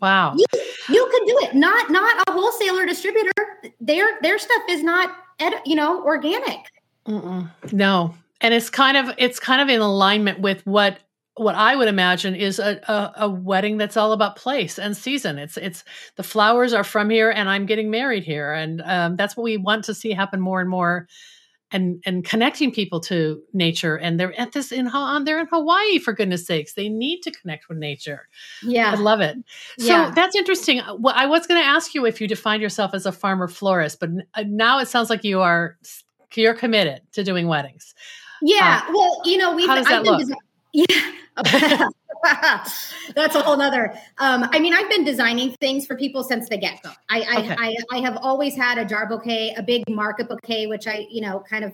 [0.01, 0.35] Wow.
[0.37, 0.45] You,
[0.89, 1.55] you can do it.
[1.55, 3.33] Not not a wholesaler distributor.
[3.81, 6.73] Their their stuff is not ed, you know organic.
[7.07, 7.51] Mm-mm.
[7.73, 11.01] No, and it's kind of it's kind of in alignment with what
[11.37, 15.39] what I would imagine is a, a, a, wedding that's all about place and season.
[15.39, 15.85] It's it's
[16.17, 19.57] the flowers are from here, and I'm getting married here, and um, that's what we
[19.57, 21.07] want to see happen more and more
[21.73, 25.99] and and connecting people to nature and they're at this in on they're in Hawaii
[25.99, 28.29] for goodness sakes they need to connect with nature
[28.63, 29.37] yeah I love it
[29.79, 30.13] so yeah.
[30.15, 33.07] that's interesting uh, well, I was going to ask you if you defined yourself as
[33.07, 35.77] a farmer florist but uh, now it sounds like you are
[36.35, 37.95] You're committed to doing weddings.
[38.43, 38.83] Yeah.
[38.87, 40.21] Uh, well, you know, we've how does that look?
[40.21, 40.35] Desi-
[40.73, 41.89] yeah.
[43.15, 43.93] That's a whole nother.
[44.19, 46.91] Um, I mean, I've been designing things for people since the get go.
[47.09, 47.57] I, I, okay.
[47.59, 51.21] I, I, have always had a jar bouquet, a big market bouquet, which I, you
[51.21, 51.73] know, kind of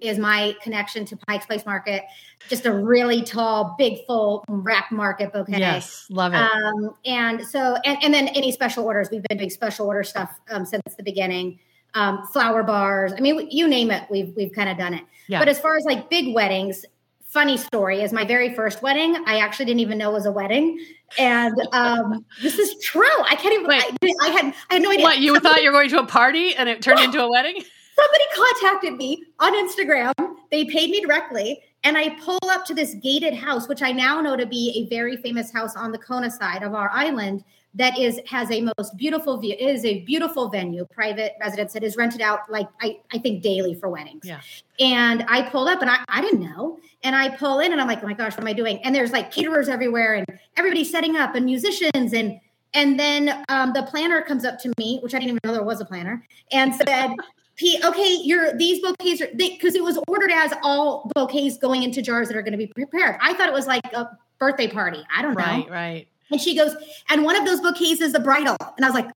[0.00, 2.04] is my connection to Pike's Place Market.
[2.48, 5.58] Just a really tall, big, full wrap market bouquet.
[5.58, 6.38] Yes, love it.
[6.38, 9.08] Um, and so, and, and then any special orders.
[9.10, 11.58] We've been doing special order stuff um, since the beginning.
[11.94, 13.12] Um, flower bars.
[13.12, 15.02] I mean, you name it, we've we've kind of done it.
[15.26, 15.40] Yeah.
[15.40, 16.84] But as far as like big weddings,
[17.30, 19.22] funny story is my very first wedding.
[19.26, 20.84] I actually didn't even know it was a wedding,
[21.18, 23.22] and um, this is true.
[23.24, 23.66] I can't even.
[23.66, 25.04] Wait, I, I, had I had no idea.
[25.04, 27.30] What you Somebody, thought you were going to a party and it turned into a
[27.30, 27.62] wedding?
[27.96, 30.12] Somebody contacted me on Instagram.
[30.50, 34.20] They paid me directly, and I pull up to this gated house, which I now
[34.20, 37.98] know to be a very famous house on the Kona side of our island that
[37.98, 39.54] is has a most beautiful view.
[39.58, 43.42] It is a beautiful venue, private residence that is rented out like I, I think
[43.42, 44.24] daily for weddings.
[44.24, 44.40] Yeah.
[44.80, 46.78] And I pulled up and I, I didn't know.
[47.02, 48.78] And I pull in and I'm like, oh my gosh, what am I doing?
[48.84, 52.40] And there's like caterers everywhere and everybody's setting up and musicians and
[52.72, 55.64] and then um, the planner comes up to me, which I didn't even know there
[55.64, 57.10] was a planner, and said,
[57.56, 62.00] P, okay, you're these bouquets are because it was ordered as all bouquets going into
[62.00, 63.16] jars that are going to be prepared.
[63.20, 65.04] I thought it was like a birthday party.
[65.14, 65.44] I don't know.
[65.44, 66.08] Right, right.
[66.30, 66.74] And she goes,
[67.08, 68.56] and one of those bouquets is the bridal.
[68.76, 69.10] And I was like,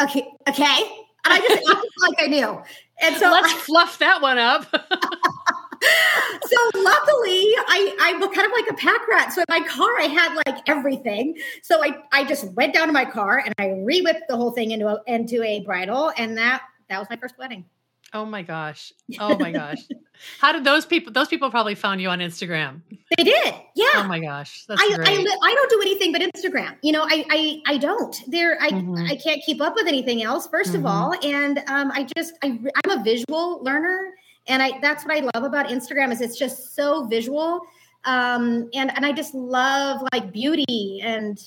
[0.00, 0.82] okay, okay.
[1.24, 2.62] And I just acted like I knew.
[3.02, 4.64] And so let's I, fluff that one up.
[4.70, 9.32] so luckily I, I'm kind of like a pack rat.
[9.32, 11.36] So in my car, I had like everything.
[11.62, 14.70] So I, I just went down to my car and I re-whipped the whole thing
[14.70, 16.12] into a, into a bridal.
[16.16, 17.64] And that, that was my first wedding.
[18.12, 18.92] Oh my gosh.
[19.18, 19.78] Oh my gosh.
[20.40, 22.80] How did those people those people probably found you on Instagram?
[23.16, 23.54] They did.
[23.74, 23.86] Yeah.
[23.96, 24.64] Oh my gosh.
[24.66, 25.08] That's I, great.
[25.08, 26.76] I, I don't do anything but Instagram.
[26.82, 28.16] You know, I I, I don't.
[28.26, 29.06] There I mm-hmm.
[29.10, 30.76] I can't keep up with anything else 1st mm-hmm.
[30.76, 34.12] of all, and um I just I I'm a visual learner
[34.46, 37.60] and I that's what I love about Instagram is it's just so visual.
[38.04, 41.38] Um and and I just love like beauty and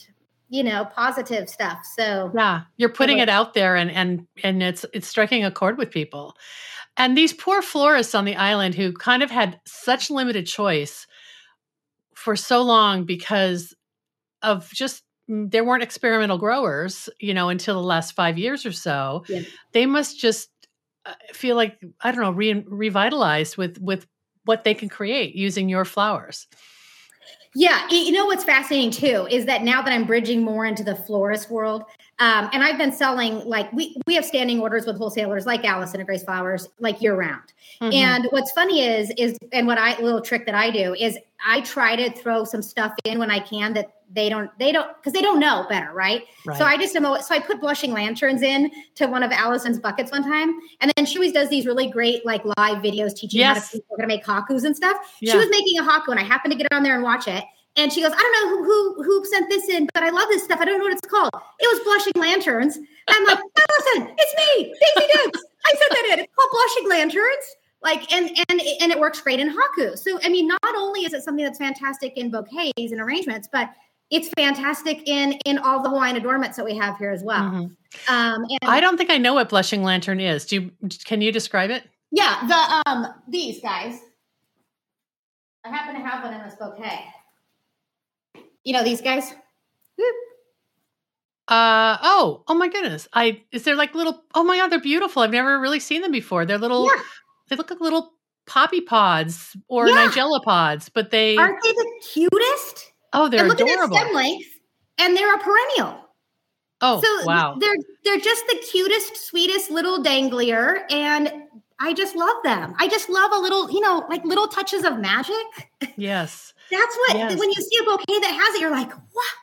[0.49, 4.85] you know positive stuff so yeah you're putting it out there and and and it's
[4.93, 6.35] it's striking a chord with people
[6.99, 11.07] and these poor florists on the island who kind of had such limited choice
[12.13, 13.73] for so long because
[14.43, 18.71] of just mm, there weren't experimental growers you know until the last five years or
[18.71, 19.41] so yeah.
[19.71, 20.49] they must just
[21.05, 24.05] uh, feel like i don't know re- revitalized with with
[24.45, 26.47] what they can create using your flowers
[27.55, 30.95] yeah, you know what's fascinating too is that now that I'm bridging more into the
[30.95, 31.83] florist world,
[32.19, 35.99] um, and I've been selling like we we have standing orders with wholesalers like Allison
[35.99, 37.53] and Grace Flowers like year round.
[37.81, 37.93] Mm-hmm.
[37.93, 41.61] And what's funny is is and what I little trick that I do is I
[41.61, 45.13] try to throw some stuff in when I can that they don't they don't because
[45.13, 46.23] they don't know better right?
[46.45, 46.57] right?
[46.57, 50.11] so i just am so i put blushing lanterns in to one of allison's buckets
[50.11, 53.71] one time and then she always does these really great like live videos teaching yes.
[53.71, 55.31] how to, to make hakus and stuff yeah.
[55.31, 57.43] she was making a haku and i happened to get on there and watch it
[57.79, 60.27] and she goes, I don't know who, who who sent this in, but I love
[60.29, 60.59] this stuff.
[60.59, 61.31] I don't know what it's called.
[61.59, 62.77] It was blushing lanterns.
[63.07, 65.43] I'm like, Allison, it's me, Daisy Dukes.
[65.65, 66.19] I sent that in.
[66.19, 67.55] It's called blushing lanterns.
[67.81, 69.97] Like and and and it works great in haku.
[69.97, 73.69] So I mean, not only is it something that's fantastic in bouquets and arrangements, but
[74.11, 77.43] it's fantastic in in all the Hawaiian adornments that we have here as well.
[77.43, 78.13] Mm-hmm.
[78.13, 80.45] Um, and I don't think I know what blushing lantern is.
[80.45, 80.89] Do you?
[81.05, 81.83] Can you describe it?
[82.11, 83.99] Yeah, the um these guys.
[85.63, 87.05] I happen to have one in this bouquet.
[88.63, 89.33] You know these guys?
[91.47, 93.07] Uh oh, oh my goodness.
[93.13, 95.23] I is there like little oh my god, they're beautiful.
[95.23, 96.45] I've never really seen them before.
[96.45, 97.01] They're little yeah.
[97.49, 98.13] they look like little
[98.45, 100.07] poppy pods or yeah.
[100.07, 102.93] nigella pods, but they aren't they the cutest?
[103.13, 103.97] Oh, they're and adorable.
[103.97, 104.47] At stem length,
[104.99, 106.05] and they're a perennial.
[106.81, 107.57] Oh, so wow.
[107.59, 111.31] They're they're just the cutest, sweetest little danglier, and
[111.79, 112.75] I just love them.
[112.77, 115.35] I just love a little, you know, like little touches of magic.
[115.95, 116.53] Yes.
[116.71, 117.39] That's what yes.
[117.39, 119.33] when you see a bouquet that has it, you're like, what?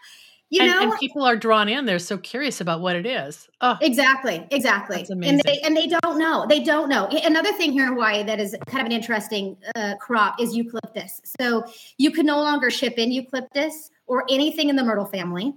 [0.48, 1.86] You and, know, and people are drawn in.
[1.86, 3.48] They're so curious about what it is.
[3.62, 5.04] Oh, exactly, exactly.
[5.10, 6.46] And they and they don't know.
[6.48, 7.08] They don't know.
[7.24, 11.20] Another thing here in Hawaii that is kind of an interesting uh, crop is eucalyptus.
[11.40, 11.64] So
[11.98, 15.52] you can no longer ship in eucalyptus or anything in the myrtle family,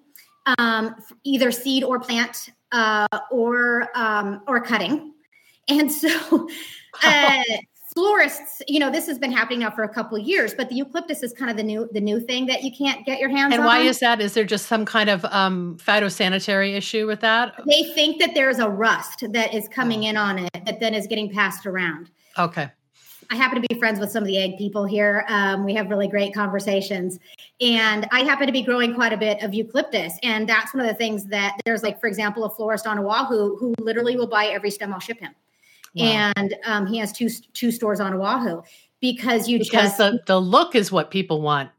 [0.57, 5.13] um, either seed or plant uh, or um, or cutting.
[5.67, 6.09] And so,
[7.03, 7.43] uh,
[7.93, 10.75] florists, you know, this has been happening now for a couple of years, but the
[10.75, 13.53] eucalyptus is kind of the new the new thing that you can't get your hands
[13.53, 13.59] and on.
[13.59, 14.21] And why is that?
[14.21, 17.53] Is there just some kind of um, phytosanitary issue with that?
[17.67, 21.07] They think that there's a rust that is coming in on it that then is
[21.07, 22.11] getting passed around.
[22.37, 22.69] Okay.
[23.31, 25.23] I happen to be friends with some of the egg people here.
[25.27, 27.19] Um, we have really great conversations.
[27.61, 30.13] And I happen to be growing quite a bit of eucalyptus.
[30.23, 33.55] And that's one of the things that there's, like, for example, a florist on Oahu
[33.57, 35.35] who literally will buy every stem I'll ship him
[35.95, 36.31] wow.
[36.35, 38.61] and um, he has two two stores on Oahu
[39.01, 41.69] because you because just the the look is what people want,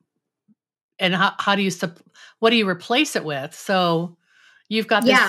[0.99, 1.71] and how how do you
[2.39, 3.55] what do you replace it with?
[3.55, 4.17] So
[4.69, 5.29] you've got this yeah.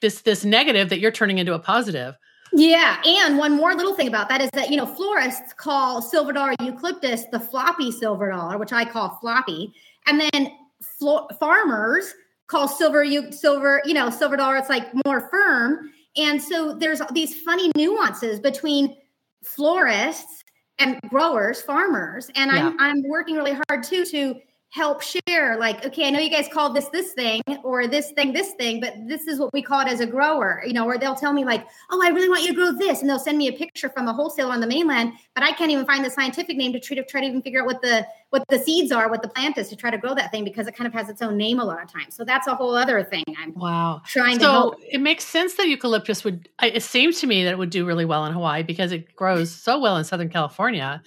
[0.00, 2.16] this this negative that you're turning into a positive.
[2.54, 6.32] Yeah, and one more little thing about that is that you know florists call silver
[6.32, 9.72] dollar eucalyptus the floppy silver dollar, which I call floppy,
[10.06, 12.12] and then flo- farmers
[12.48, 14.56] call silver you silver you know silver dollar.
[14.56, 18.96] It's like more firm, and so there's these funny nuances between
[19.42, 20.44] florists
[20.78, 22.68] and growers, farmers, and yeah.
[22.68, 24.34] I'm I'm working really hard too to
[24.72, 28.32] help share like okay i know you guys call this this thing or this thing
[28.32, 30.96] this thing but this is what we call it as a grower you know or
[30.96, 33.36] they'll tell me like oh i really want you to grow this and they'll send
[33.36, 36.08] me a picture from a wholesaler on the mainland but i can't even find the
[36.08, 38.90] scientific name to try to try to even figure out what the what the seeds
[38.90, 40.94] are what the plant is to try to grow that thing because it kind of
[40.94, 42.16] has its own name a lot of times.
[42.16, 44.00] So that's a whole other thing i'm wow.
[44.06, 44.74] trying so to help.
[44.90, 48.06] it makes sense that eucalyptus would it seems to me that it would do really
[48.06, 51.02] well in hawaii because it grows so well in southern california.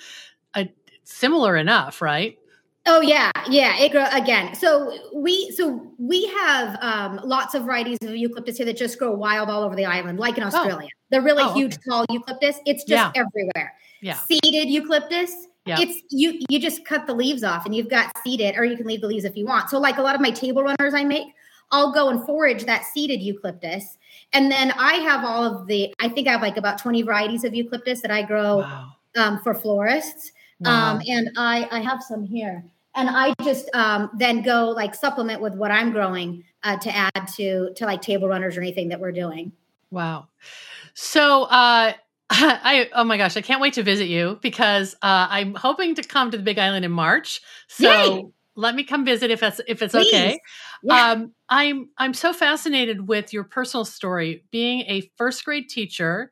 [0.54, 0.66] Uh,
[1.04, 2.38] similar enough right
[2.88, 3.78] Oh yeah, yeah.
[3.78, 4.54] It grow again.
[4.54, 9.12] So we so we have um, lots of varieties of eucalyptus here that just grow
[9.12, 10.48] wild all over the island, like in oh.
[10.48, 10.90] Australia.
[10.92, 11.00] Oh.
[11.10, 11.84] The really oh, huge, okay.
[11.90, 12.60] tall eucalyptus.
[12.66, 13.24] It's just yeah.
[13.24, 13.74] everywhere.
[14.02, 14.14] Yeah.
[14.14, 15.48] Seeded eucalyptus.
[15.66, 15.78] Yeah.
[15.80, 16.40] It's you.
[16.48, 19.08] You just cut the leaves off, and you've got seeded, or you can leave the
[19.08, 19.72] leaves if you want.
[19.72, 21.28] So, like a lot of my table runners I make,
[21.72, 23.98] I'll go and forage that seeded eucalyptus,
[24.34, 25.92] and then I have all of the.
[26.00, 28.92] I think I have like about twenty varieties of eucalyptus that I grow wow.
[29.16, 30.32] um, for florists.
[30.60, 30.94] Wow.
[30.94, 32.64] Um, and I I have some here
[32.96, 37.28] and I just um, then go like supplement with what I'm growing uh, to add
[37.36, 39.52] to to like table runners or anything that we're doing.
[39.92, 40.28] Wow.
[40.94, 41.94] So uh,
[42.30, 46.04] I oh my gosh, I can't wait to visit you because uh, I'm hoping to
[46.04, 47.42] come to the Big Island in March.
[47.68, 48.26] So Yay!
[48.56, 50.08] let me come visit if it's if it's Please.
[50.08, 50.40] okay.
[50.84, 51.12] Yeah.
[51.12, 56.32] Um, I'm I'm so fascinated with your personal story, being a first grade teacher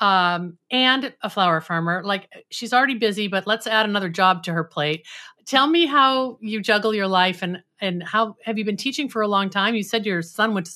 [0.00, 2.02] um, and a flower farmer.
[2.04, 5.06] Like she's already busy, but let's add another job to her plate
[5.46, 9.22] tell me how you juggle your life and and how have you been teaching for
[9.22, 9.74] a long time?
[9.74, 10.68] You said your son went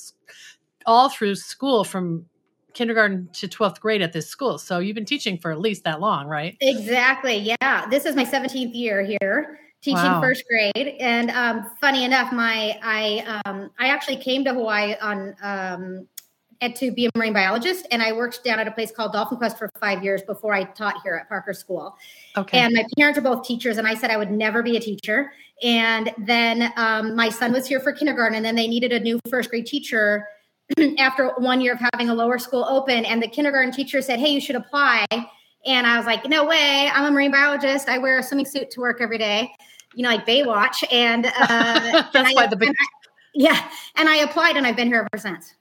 [0.85, 2.25] all through school from
[2.73, 4.57] kindergarten to 12th grade at this school.
[4.57, 6.55] So you've been teaching for at least that long, right?
[6.61, 7.35] Exactly.
[7.35, 7.87] Yeah.
[7.89, 10.21] This is my 17th year here teaching wow.
[10.21, 10.95] first grade.
[10.99, 16.07] And um, funny enough, my I um, I actually came to Hawaii on um,
[16.61, 17.87] and to be a marine biologist.
[17.91, 20.63] And I worked down at a place called Dolphin Quest for five years before I
[20.63, 21.97] taught here at Parker School.
[22.37, 22.59] Okay.
[22.59, 25.33] And my parents are both teachers, and I said I would never be a teacher.
[25.63, 29.19] And then um, my son was here for kindergarten, and then they needed a new
[29.29, 30.27] first grade teacher
[30.99, 33.05] after one year of having a lower school open.
[33.05, 35.05] And the kindergarten teacher said, Hey, you should apply.
[35.65, 37.89] And I was like, No way, I'm a marine biologist.
[37.89, 39.51] I wear a swimming suit to work every day,
[39.95, 40.83] you know, like Baywatch.
[40.91, 41.31] And uh,
[42.13, 42.69] that's and why the big.
[42.69, 42.85] And I,
[43.33, 43.69] yeah.
[43.95, 45.53] And I applied, and I've been here ever since.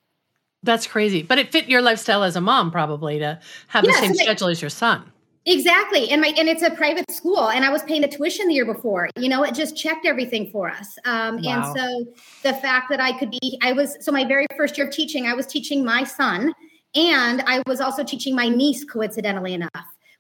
[0.62, 1.22] That's crazy.
[1.22, 4.60] But it fit your lifestyle as a mom probably to have the same schedule as
[4.60, 5.10] your son.
[5.46, 6.10] Exactly.
[6.10, 8.66] And my and it's a private school and I was paying the tuition the year
[8.66, 9.08] before.
[9.16, 10.98] You know, it just checked everything for us.
[11.06, 11.72] Um, wow.
[11.72, 14.86] and so the fact that I could be I was so my very first year
[14.86, 16.52] of teaching, I was teaching my son
[16.94, 19.70] and I was also teaching my niece coincidentally enough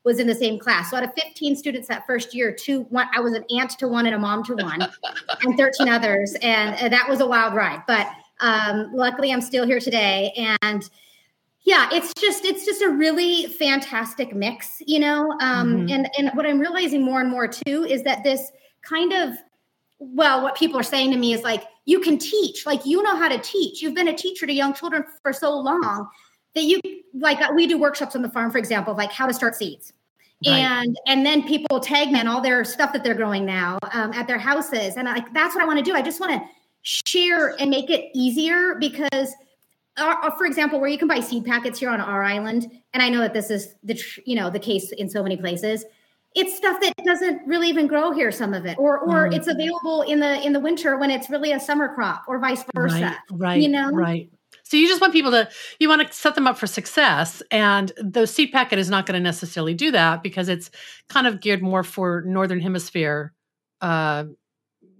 [0.04, 0.90] was in the same class.
[0.90, 3.88] So out of 15 students that first year, two one I was an aunt to
[3.88, 4.80] one and a mom to one
[5.42, 7.82] and 13 others and that was a wild ride.
[7.86, 8.08] But
[8.40, 10.88] um, luckily, I'm still here today, and
[11.62, 15.32] yeah, it's just it's just a really fantastic mix, you know.
[15.40, 15.90] Um, mm-hmm.
[15.90, 18.50] And and what I'm realizing more and more too is that this
[18.82, 19.34] kind of
[19.98, 23.16] well, what people are saying to me is like, you can teach, like you know
[23.16, 23.82] how to teach.
[23.82, 26.08] You've been a teacher to young children for so long
[26.54, 26.80] that you
[27.12, 29.92] like we do workshops on the farm, for example, like how to start seeds.
[30.46, 30.56] Right.
[30.56, 34.10] and and then people tag me on all their stuff that they're growing now um,
[34.14, 36.40] at their houses and like that's what i want to do i just want to
[36.82, 39.34] share and make it easier because
[39.96, 43.02] uh, uh, for example where you can buy seed packets here on our island and
[43.02, 45.84] i know that this is the you know the case in so many places
[46.34, 49.34] it's stuff that doesn't really even grow here some of it or or mm.
[49.34, 52.64] it's available in the in the winter when it's really a summer crop or vice
[52.74, 54.30] versa right, right you know right
[54.62, 55.48] so you just want people to
[55.80, 59.18] you want to set them up for success and the seed packet is not going
[59.18, 60.70] to necessarily do that because it's
[61.08, 63.34] kind of geared more for northern hemisphere
[63.80, 64.24] uh,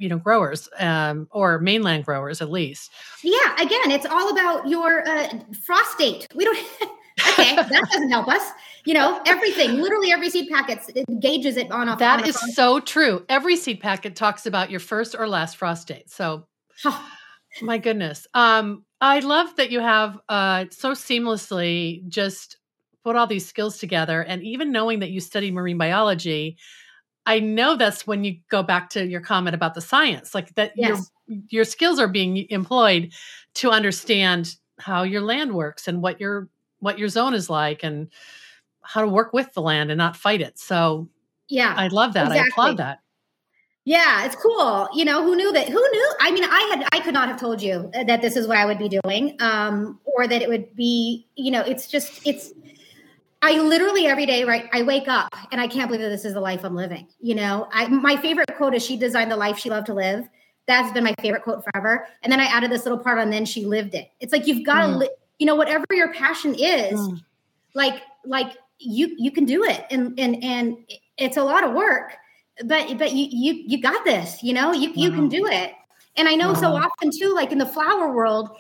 [0.01, 2.91] you know growers um, or mainland growers at least.
[3.23, 5.29] Yeah again it's all about your uh,
[5.63, 6.27] frost date.
[6.35, 6.59] We don't
[7.29, 8.51] okay that doesn't help us.
[8.87, 10.79] You know everything literally every seed packet
[11.21, 13.25] gauges it on a that on is so true.
[13.29, 16.47] Every seed packet talks about your first or last frost date so
[17.63, 18.27] my goodness.
[18.35, 22.57] Um i love that you have uh so seamlessly just
[23.05, 26.57] put all these skills together and even knowing that you study marine biology
[27.27, 30.73] I know that's when you go back to your comment about the science, like that
[30.77, 31.11] yes.
[31.27, 33.13] your your skills are being employed
[33.55, 36.49] to understand how your land works and what your
[36.79, 38.09] what your zone is like and
[38.83, 40.59] how to work with the land and not fight it.
[40.59, 41.09] So
[41.49, 42.29] yeah, I love that.
[42.29, 42.41] Exactly.
[42.41, 43.01] I applaud that.
[43.85, 44.89] Yeah, it's cool.
[44.95, 45.69] You know, who knew that?
[45.69, 46.15] Who knew?
[46.21, 48.67] I mean, I had, I could not have told you that this is what I
[48.67, 51.27] would be doing, um, or that it would be.
[51.35, 52.53] You know, it's just, it's.
[53.43, 54.69] I literally every day, right?
[54.73, 57.09] I wake up and I can't believe that this is the life I'm living.
[57.21, 60.29] You know, I my favorite quote is, "She designed the life she loved to live."
[60.67, 62.07] That's been my favorite quote forever.
[62.23, 64.11] And then I added this little part on, then she lived it.
[64.21, 64.99] It's like you've got to, mm.
[64.99, 65.11] li-
[65.41, 67.21] you know, whatever your passion is, mm.
[67.75, 70.77] like, like you you can do it, and and and
[71.17, 72.17] it's a lot of work
[72.65, 75.73] but but you you you got this you know you you can do it
[76.17, 78.51] and i know so often too like in the flower world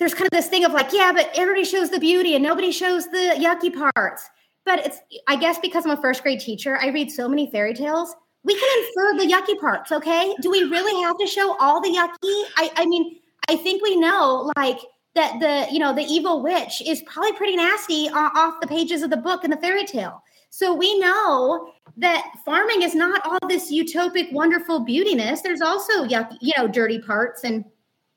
[0.00, 2.72] there's kind of this thing of like yeah but everybody shows the beauty and nobody
[2.72, 4.28] shows the yucky parts.
[4.64, 4.98] But it's
[5.28, 8.54] i guess because i'm a first grade teacher i read so many fairy tales we
[8.58, 10.34] can infer the yucky parts okay?
[10.40, 12.42] Do we really have to show all the yucky?
[12.56, 14.78] I i mean i think we know like
[15.14, 19.10] that the you know the evil witch is probably pretty nasty off the pages of
[19.10, 20.22] the book and the fairy tale.
[20.50, 25.42] So we know that farming is not all this utopic, wonderful beautiness.
[25.42, 27.64] There's also you know, dirty parts and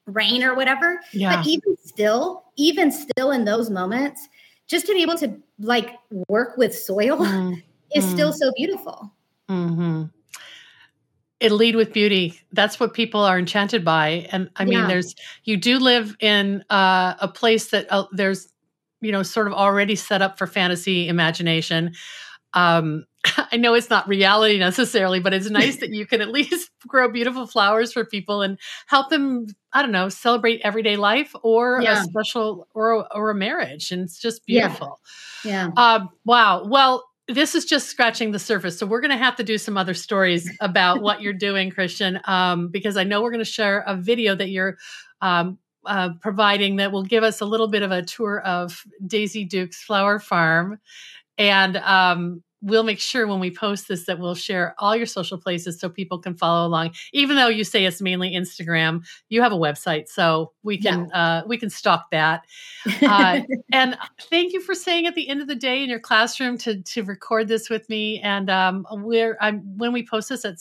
[0.07, 0.99] rain or whatever.
[1.11, 1.37] Yeah.
[1.37, 4.27] But even still, even still in those moments,
[4.67, 5.95] just to be able to like
[6.29, 7.53] work with soil mm-hmm.
[7.95, 8.37] is still mm-hmm.
[8.37, 9.13] so beautiful.
[9.49, 10.03] Mm-hmm.
[11.39, 12.39] It lead with beauty.
[12.53, 14.27] That's what people are enchanted by.
[14.31, 14.87] And I mean, yeah.
[14.87, 18.47] there's you do live in uh, a place that uh, there's
[19.01, 21.93] you know sort of already set up for fantasy imagination
[22.53, 23.05] um,
[23.51, 27.09] I know it's not reality necessarily, but it's nice that you can at least grow
[27.09, 29.47] beautiful flowers for people and help them.
[29.71, 32.01] I don't know, celebrate everyday life or yeah.
[32.01, 34.99] a special or or a marriage, and it's just beautiful.
[35.43, 35.71] Yeah.
[35.75, 35.93] yeah.
[35.95, 36.65] Um, wow.
[36.65, 38.77] Well, this is just scratching the surface.
[38.77, 42.19] So we're going to have to do some other stories about what you're doing, Christian,
[42.25, 44.77] um, because I know we're going to share a video that you're
[45.21, 49.45] um, uh, providing that will give us a little bit of a tour of Daisy
[49.45, 50.79] Duke's flower farm
[51.37, 55.37] and um, we'll make sure when we post this that we'll share all your social
[55.37, 56.91] places so people can follow along.
[57.11, 61.39] Even though you say it's mainly Instagram, you have a website, so we can yeah.
[61.39, 62.43] uh, we can stalk that.
[63.01, 63.41] Uh,
[63.73, 63.97] and
[64.29, 67.03] thank you for saying at the end of the day in your classroom to to
[67.03, 68.19] record this with me.
[68.21, 70.59] And um, we're I'm, when we post this at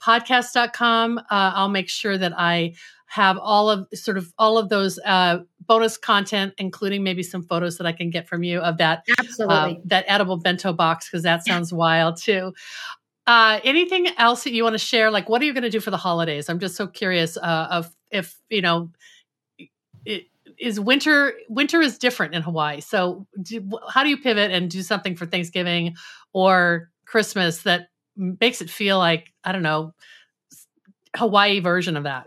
[0.00, 2.74] slowflowerspodcast.com, uh, I'll make sure that I
[3.06, 7.76] have all of sort of all of those uh, bonus content, including maybe some photos
[7.78, 11.24] that I can get from you of that absolutely uh, that edible bento box because
[11.24, 12.54] that sounds wild too.
[13.26, 15.10] Uh, anything else that you want to share?
[15.10, 16.48] Like, what are you going to do for the holidays?
[16.48, 18.90] I'm just so curious uh, of if you know.
[20.04, 20.26] It,
[20.58, 22.80] is winter winter is different in Hawaii.
[22.80, 25.94] So do, how do you pivot and do something for Thanksgiving
[26.34, 29.94] or Christmas that makes it feel like I don't know
[31.16, 32.26] Hawaii version of that?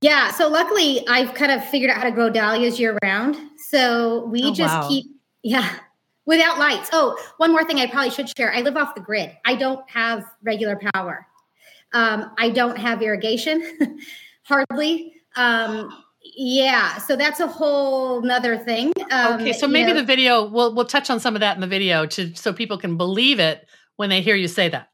[0.00, 0.30] Yeah.
[0.30, 3.36] So luckily, I've kind of figured out how to grow dahlias year round.
[3.68, 4.88] So we oh, just wow.
[4.88, 5.06] keep,
[5.42, 5.70] yeah,
[6.26, 6.90] without lights.
[6.92, 8.52] Oh, one more thing I probably should share.
[8.52, 9.32] I live off the grid.
[9.44, 11.26] I don't have regular power.
[11.92, 13.64] Um, I don't have irrigation,
[14.42, 15.12] hardly.
[15.36, 15.96] Um,
[16.36, 18.92] yeah, so that's a whole nother thing.
[19.12, 21.60] Um, okay, so maybe know, the video we'll we'll touch on some of that in
[21.60, 24.88] the video to so people can believe it when they hear you say that.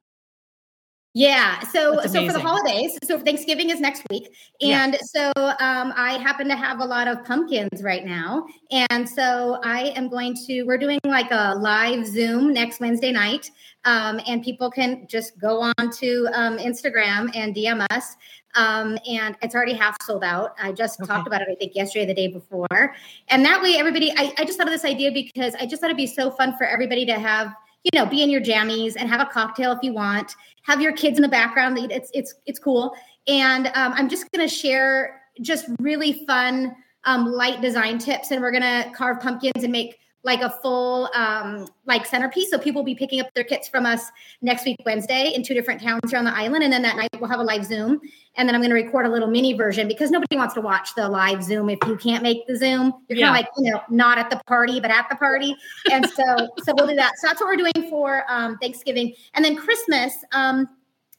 [1.13, 1.59] Yeah.
[1.61, 4.99] So so for the holidays, so Thanksgiving is next week, and yeah.
[5.03, 9.93] so um, I happen to have a lot of pumpkins right now, and so I
[9.97, 10.63] am going to.
[10.63, 13.51] We're doing like a live Zoom next Wednesday night,
[13.85, 18.17] um, and people can just go on to um, Instagram and DM us.
[18.55, 20.55] Um, and it's already half sold out.
[20.61, 21.09] I just okay.
[21.09, 22.95] talked about it, I think, yesterday, the day before,
[23.29, 24.13] and that way, everybody.
[24.17, 26.57] I, I just thought of this idea because I just thought it'd be so fun
[26.57, 27.53] for everybody to have
[27.85, 30.35] you know, be in your jammies and have a cocktail if you want.
[30.63, 31.79] Have your kids in the background.
[31.91, 32.95] It's it's it's cool.
[33.27, 36.75] And um, I'm just going to share just really fun
[37.05, 41.09] um, light design tips, and we're going to carve pumpkins and make like a full
[41.15, 42.51] um, like centerpiece.
[42.51, 44.11] So people will be picking up their kits from us
[44.43, 46.63] next week, Wednesday, in two different towns here on the island.
[46.63, 48.01] And then that night we'll have a live Zoom.
[48.37, 50.95] And then I'm going to record a little mini version because nobody wants to watch
[50.95, 52.93] the live Zoom if you can't make the Zoom.
[53.09, 53.27] You're yeah.
[53.27, 55.57] kind of like, you know, not at the party, but at the party.
[55.91, 56.25] And so,
[56.65, 57.13] so we'll do that.
[57.19, 59.15] So that's what we're doing for um, Thanksgiving.
[59.35, 60.69] And then Christmas, um,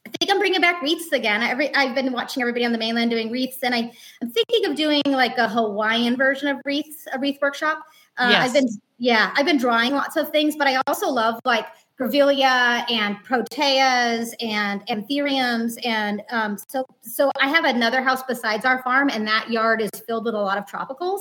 [0.06, 1.42] I think I'm bringing back wreaths again.
[1.42, 4.76] Every I've been watching everybody on the mainland doing wreaths, and I, I'm thinking of
[4.76, 7.84] doing like a Hawaiian version of wreaths, a wreath workshop.
[8.18, 8.48] Uh, yes.
[8.48, 11.66] I've been yeah, I've been drawing lots of things, but I also love like
[11.98, 18.82] grevillea and proteas and anthuriums and um, so so I have another house besides our
[18.82, 21.20] farm and that yard is filled with a lot of tropicals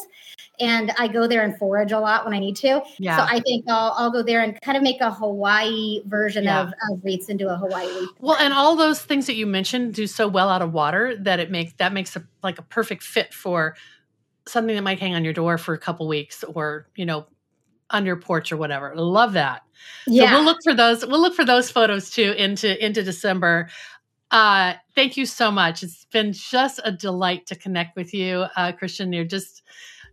[0.60, 2.82] and I go there and forage a lot when I need to.
[3.00, 3.18] Yeah.
[3.18, 6.62] So I think I'll I'll go there and kind of make a Hawaii version yeah.
[6.62, 8.10] of, of wreaths into a Hawaii wreath.
[8.20, 11.40] Well, and all those things that you mentioned do so well out of water that
[11.40, 13.76] it makes that makes a like a perfect fit for
[14.48, 17.28] something that might hang on your door for a couple weeks or you know
[17.90, 18.94] on your porch or whatever.
[18.96, 19.64] Love that.
[20.08, 20.30] Yeah.
[20.30, 21.06] So we'll look for those.
[21.06, 23.70] We'll look for those photos too into into December.
[24.32, 25.84] Uh, thank you so much.
[25.84, 29.12] It's been just a delight to connect with you, uh, Christian.
[29.12, 29.62] You're just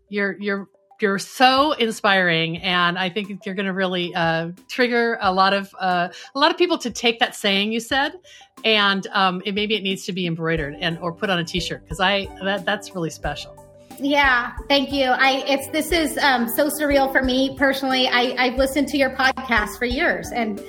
[0.09, 0.69] you're you're
[1.01, 5.73] you're so inspiring, and I think you're going to really uh, trigger a lot of
[5.79, 8.15] uh, a lot of people to take that saying you said,
[8.65, 11.85] and um, it, maybe it needs to be embroidered and or put on a T-shirt
[11.85, 13.68] because I that that's really special.
[14.01, 15.05] Yeah, thank you.
[15.07, 18.09] I it's this is um, so surreal for me personally.
[18.09, 20.63] I, I've listened to your podcast for years, and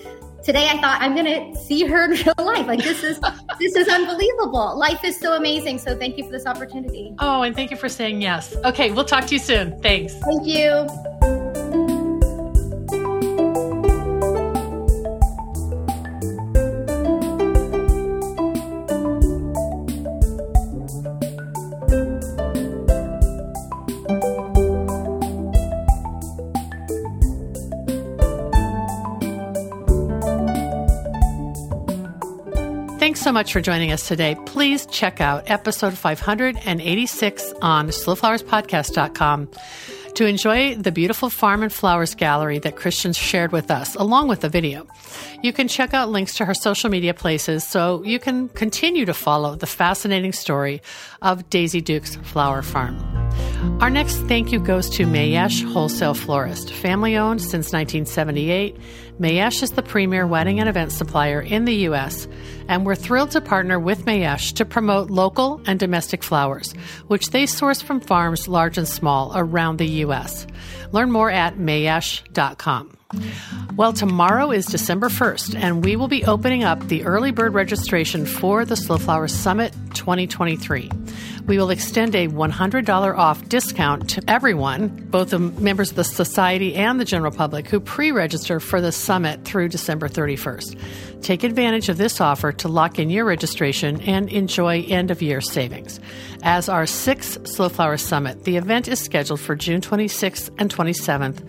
[0.43, 2.67] today I thought I'm going to see her in real life.
[2.67, 3.19] Like this is
[3.59, 4.77] this is unbelievable.
[4.77, 5.77] Life is so amazing.
[5.79, 7.13] So thank you for this opportunity.
[7.19, 8.55] Oh, and thank you for saying yes.
[8.65, 9.79] Okay, we'll talk to you soon.
[9.81, 10.15] Thanks.
[10.15, 11.38] Thank you.
[33.29, 34.35] So much for joining us today.
[34.47, 39.47] Please check out episode 586 on slowflowerspodcast.com
[40.19, 44.41] to enjoy the beautiful farm and flowers gallery that Christian shared with us, along with
[44.41, 44.85] the video.
[45.41, 49.13] You can check out links to her social media places so you can continue to
[49.13, 50.81] follow the fascinating story
[51.21, 52.97] of Daisy Duke's Flower Farm.
[53.79, 56.69] Our next thank you goes to Mayesh Wholesale Florist.
[56.69, 58.75] Family owned since 1978,
[59.19, 62.27] Mayesh is the premier wedding and event supplier in the U.S.,
[62.69, 66.71] and we're thrilled to partner with Mayesh to promote local and domestic flowers,
[67.07, 70.08] which they source from farms large and small around the U.S.
[70.91, 72.97] Learn more at mayesh.com.
[73.75, 78.25] Well, tomorrow is December 1st, and we will be opening up the early bird registration
[78.25, 80.91] for the Slow Flowers Summit 2023.
[81.49, 86.75] We will extend a $100 off discount to everyone, both the members of the society
[86.75, 91.23] and the general public, who pre register for the summit through December 31st.
[91.23, 95.41] Take advantage of this offer to lock in your registration and enjoy end of year
[95.41, 95.99] savings.
[96.43, 101.43] As our sixth Slow Flowers Summit, the event is scheduled for June 26th and 27th.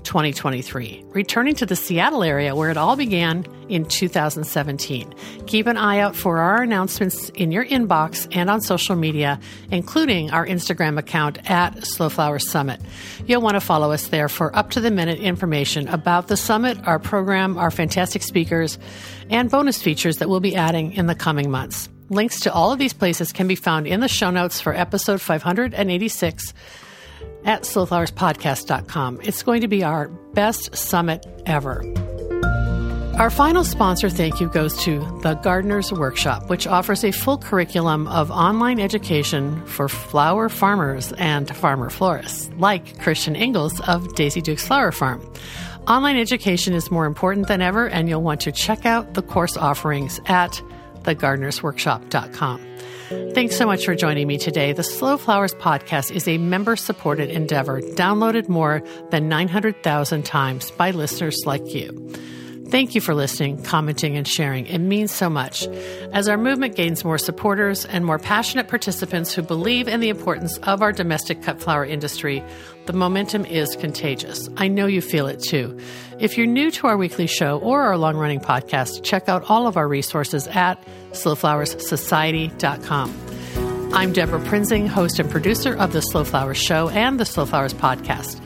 [0.00, 5.14] 2023, returning to the Seattle area where it all began in 2017.
[5.46, 9.38] Keep an eye out for our announcements in your inbox and on social media,
[9.70, 12.80] including our Instagram account at Slow Flowers Summit.
[13.26, 16.78] You'll want to follow us there for up to the minute information about the summit,
[16.86, 18.78] our program, our fantastic speakers,
[19.30, 21.88] and bonus features that we'll be adding in the coming months.
[22.08, 25.20] Links to all of these places can be found in the show notes for episode
[25.20, 26.52] 586
[27.44, 29.20] at slowflowerspodcast.com.
[29.22, 31.84] It's going to be our best summit ever.
[33.20, 38.06] Our final sponsor thank you goes to The Gardener's Workshop, which offers a full curriculum
[38.08, 44.66] of online education for flower farmers and farmer florists, like Christian Ingles of Daisy Duke's
[44.66, 45.20] Flower Farm.
[45.86, 49.56] Online education is more important than ever, and you'll want to check out the course
[49.56, 50.62] offerings at
[51.02, 52.69] thegardenersworkshop.com.
[53.10, 54.72] Thanks so much for joining me today.
[54.72, 60.92] The Slow Flowers podcast is a member supported endeavor downloaded more than 900,000 times by
[60.92, 61.88] listeners like you.
[62.70, 64.66] Thank you for listening, commenting, and sharing.
[64.66, 65.66] It means so much.
[66.12, 70.56] As our movement gains more supporters and more passionate participants who believe in the importance
[70.58, 72.44] of our domestic cut flower industry,
[72.86, 74.48] the momentum is contagious.
[74.56, 75.76] I know you feel it too.
[76.20, 79.66] If you're new to our weekly show or our long running podcast, check out all
[79.66, 83.26] of our resources at slowflowerssociety.com.
[83.92, 87.74] I'm Debra Prinzing, host and producer of The Slow Flowers Show and The Slow Flowers
[87.74, 88.40] Podcast.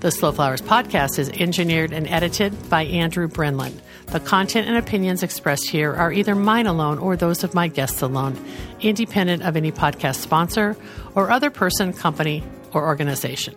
[0.00, 3.74] The Slow Flowers podcast is engineered and edited by Andrew Brenlin.
[4.06, 8.00] The content and opinions expressed here are either mine alone or those of my guests
[8.00, 8.42] alone,
[8.80, 10.74] independent of any podcast sponsor
[11.14, 12.42] or other person, company,
[12.72, 13.54] or organization.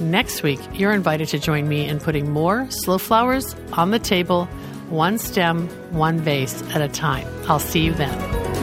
[0.00, 4.46] Next week, you're invited to join me in putting more slow flowers on the table,
[4.88, 7.28] one stem, one vase at a time.
[7.48, 8.61] I'll see you then.